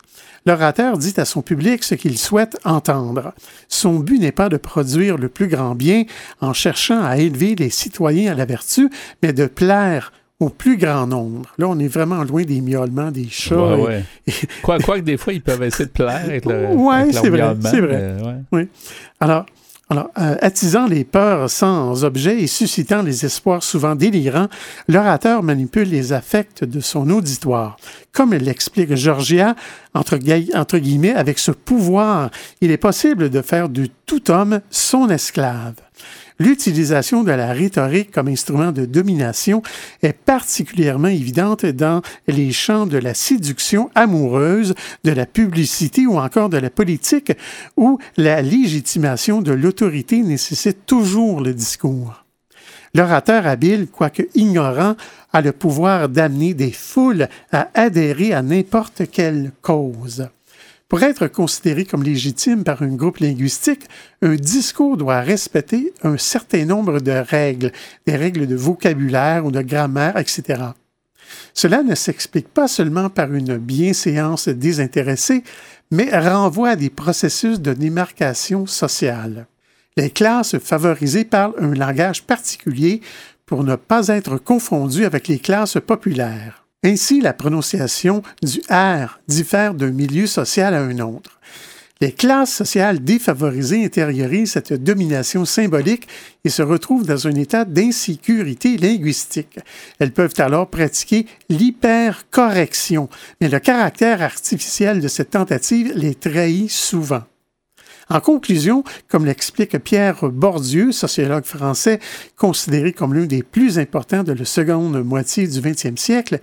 [0.48, 3.34] L'orateur dit à son public ce qu'il souhaite entendre.
[3.68, 6.06] Son but n'est pas de produire le plus grand bien
[6.40, 8.90] en cherchant à élever les citoyens à la vertu,
[9.22, 11.54] mais de plaire au plus grand nombre.
[11.58, 13.58] Là, on est vraiment loin des miaulements des chats.
[13.58, 14.04] Ouais, ouais.
[14.26, 14.32] Et...
[14.64, 17.56] Quoi, quoi que des fois, ils peuvent essayer de plaire avec le avec c'est vrai,
[17.64, 17.96] c'est vrai.
[17.96, 18.36] Euh, ouais.
[18.54, 18.68] Oui.
[19.20, 19.46] Alors,
[19.90, 24.50] Alors, euh, attisant les peurs sans objet et suscitant les espoirs souvent délirants,
[24.90, 27.78] l'orateur manipule les affects de son auditoire.
[28.12, 29.56] Comme l'explique Georgia,
[29.94, 30.20] entre,
[30.56, 35.76] entre guillemets, avec ce pouvoir, il est possible de faire de tout homme son esclave.
[36.40, 39.64] L'utilisation de la rhétorique comme instrument de domination
[40.04, 46.50] est particulièrement évidente dans les champs de la séduction amoureuse, de la publicité ou encore
[46.50, 47.34] de la politique,
[47.76, 52.24] où la légitimation de l'autorité nécessite toujours le discours.
[52.94, 54.96] L'orateur habile, quoique ignorant,
[55.34, 60.30] a le pouvoir d'amener des foules à adhérer à n'importe quelle cause.
[60.90, 63.84] Pour être considéré comme légitime par un groupe linguistique,
[64.22, 67.74] un discours doit respecter un certain nombre de règles,
[68.06, 70.64] des règles de vocabulaire ou de grammaire, etc.
[71.54, 75.44] Cela ne s'explique pas seulement par une bienséance désintéressée,
[75.92, 79.48] mais renvoie à des processus de démarcation sociale.
[79.98, 83.02] Les classes favorisées parlent un langage particulier
[83.46, 86.67] pour ne pas être confondues avec les classes populaires.
[86.84, 91.40] Ainsi, la prononciation du R diffère d'un milieu social à un autre.
[92.00, 96.08] Les classes sociales défavorisées intériorisent cette domination symbolique
[96.46, 99.60] et se retrouvent dans un état d'insécurité linguistique.
[99.98, 103.10] Elles peuvent alors pratiquer l'hypercorrection,
[103.42, 107.24] mais le caractère artificiel de cette tentative les trahit souvent.
[108.10, 112.00] En conclusion, comme l'explique Pierre Bordieu, sociologue français
[112.38, 116.40] considéré comme l'un des plus importants de la seconde moitié du 20e siècle,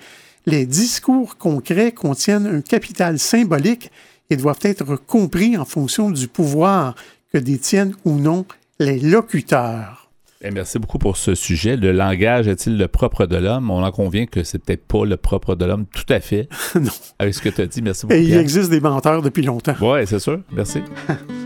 [0.47, 3.91] les discours concrets contiennent un capital symbolique
[4.29, 6.95] et doivent être compris en fonction du pouvoir
[7.33, 8.45] que détiennent ou non
[8.79, 10.11] les locuteurs.
[10.47, 11.79] Eh, merci beaucoup pour ce sujet.
[11.79, 13.71] Le langage est-il le propre de l'homme?
[13.71, 16.49] On en convient que c'est peut-être pas le propre de l'homme tout à fait.
[16.75, 16.91] non.
[17.19, 17.81] Avec ce que tu as dit.
[17.81, 18.21] Merci beaucoup.
[18.21, 19.77] Et il existe des menteurs depuis longtemps.
[19.81, 20.41] Oui, c'est sûr.
[20.53, 20.81] Merci.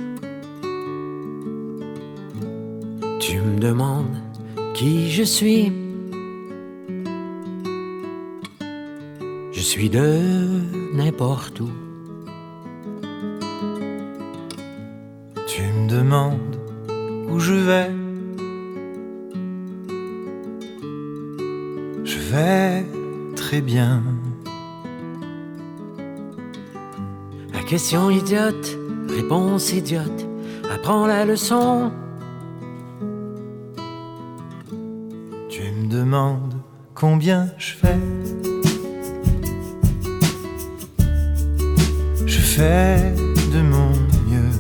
[3.19, 4.17] tu me demandes
[4.75, 5.73] qui je suis.
[9.53, 10.61] Je suis de
[10.95, 11.71] n'importe où.
[15.47, 16.57] Tu me demandes
[17.29, 17.91] où je vais.
[22.05, 22.87] Je vais
[23.35, 24.03] très bien.
[27.53, 30.27] La question idiote, réponse idiote,
[30.73, 31.91] apprends la leçon.
[36.09, 36.55] Demandes
[36.95, 37.99] combien je fais.
[42.25, 43.13] Je fais
[43.53, 43.91] de mon
[44.31, 44.55] mieux.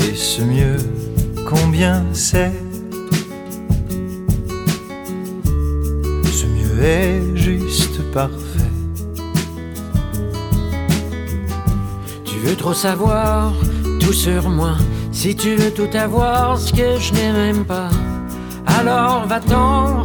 [0.00, 0.76] Et ce mieux,
[1.48, 2.52] combien c'est?
[6.30, 8.72] Ce mieux est juste parfait.
[12.26, 13.54] Tu veux trop savoir
[13.98, 14.76] tout sur moi.
[15.14, 17.88] Si tu veux tout avoir, ce que je n'ai même pas.
[18.66, 20.04] Alors va-t'en,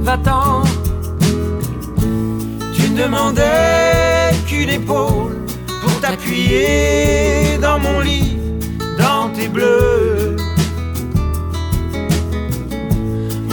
[0.00, 0.62] va-t'en.
[2.72, 5.36] Tu demandais qu'une épaule
[5.82, 8.38] pour t'appuyer dans mon lit,
[8.96, 10.36] dans tes bleus.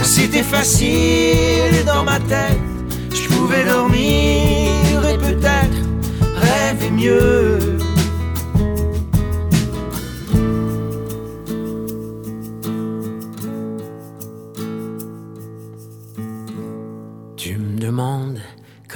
[0.02, 2.60] C'était facile dans ma tête,
[3.12, 5.78] je pouvais dormir et peut-être
[6.36, 7.71] rêver mieux.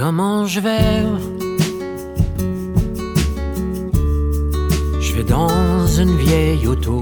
[0.08, 1.02] Comment je vais?
[5.00, 7.00] Je vais dans une vieille auto.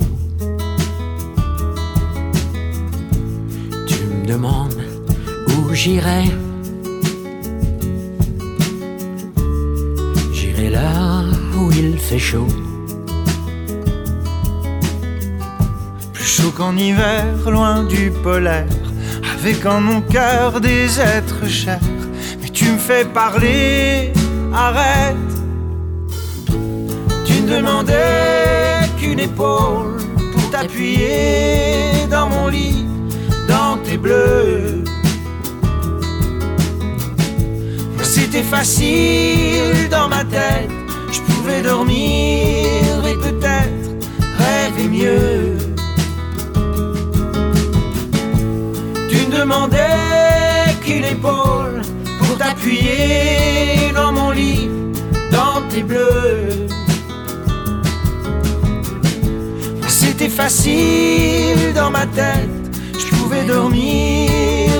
[3.87, 4.81] Tu me demandes
[5.51, 6.25] où j'irai.
[10.33, 11.25] J'irai là
[11.59, 12.49] où il fait chaud.
[16.15, 18.79] Plus chaud qu'en hiver, loin du polaire,
[19.35, 22.04] avec en mon cœur des êtres chers.
[22.65, 24.11] Tu me fais parler,
[24.55, 25.17] arrête.
[27.27, 29.99] Tu ne demandais qu'une épaule
[30.33, 32.87] pour t'appuyer dans mon lit,
[33.47, 34.83] dans tes bleus.
[38.03, 40.71] C'était facile dans ma tête,
[41.13, 43.74] je pouvais dormir et peut-être
[52.65, 54.69] pour t'appuyer dans mon lit,
[55.31, 56.67] dans tes bleus.
[59.89, 62.49] C'était facile dans ma tête,
[62.99, 64.31] je pouvais dormir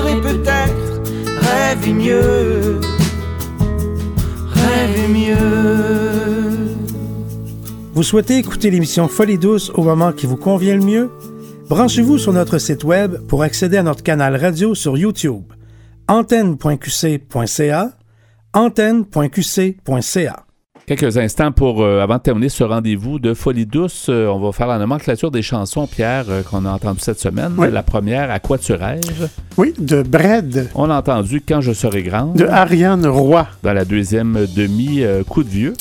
[0.07, 1.01] et peut-être
[1.41, 2.79] rêver mieux,
[4.53, 5.35] rêver mieux.
[7.93, 11.09] Vous souhaitez écouter l'émission Folie douce au moment qui vous convient le mieux?
[11.69, 15.43] Branchez-vous sur notre site web pour accéder à notre canal radio sur YouTube.
[16.07, 17.91] antenne.qc.ca
[18.53, 20.45] antenne.qc.ca
[20.87, 24.51] Quelques instants pour, euh, avant de terminer ce rendez-vous de Folie douce, euh, on va
[24.51, 27.53] faire la nomenclature des chansons, Pierre, euh, qu'on a entendues cette semaine.
[27.57, 27.69] Oui.
[27.71, 29.29] La première, À quoi tu rêves?
[29.57, 30.69] Oui, de Brad.
[30.75, 32.35] On a entendu Quand je serai grande.
[32.35, 33.47] De Ariane Roy.
[33.63, 35.73] Dans la deuxième demi, Coup de vieux.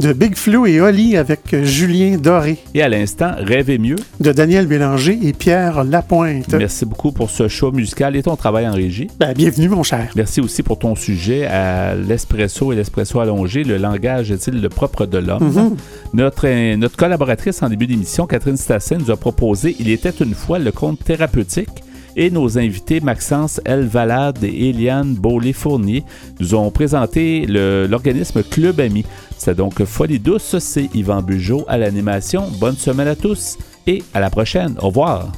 [0.00, 2.58] De Big Flo et Oli avec Julien Doré.
[2.74, 3.96] Et à l'instant, Rêver mieux.
[4.20, 6.52] De Daniel Bélanger et Pierre Lapointe.
[6.54, 9.08] Merci beaucoup pour ce show musical et ton travail en régie.
[9.20, 10.10] Ben, bienvenue, mon cher.
[10.16, 13.64] Merci aussi pour ton sujet à l'espresso et l'espresso allongé.
[13.64, 15.44] Le langage est-il le propre de l'homme?
[15.44, 15.76] Mhm.
[16.14, 20.34] notre, euh, notre collaboratrice en début d'émission, Catherine Stassin, nous a proposé Il était une
[20.34, 21.68] fois le conte thérapeutique.
[22.14, 23.86] Et nos invités, Maxence L.
[23.86, 26.04] Valade et Eliane Beaulé-Fournier,
[26.40, 29.06] nous ont présenté l'organisme Club Ami.
[29.38, 32.44] C'est donc Folie douce, c'est Yvan Bugeaud à l'animation.
[32.60, 34.76] Bonne semaine à tous et à la prochaine.
[34.82, 35.32] Au revoir.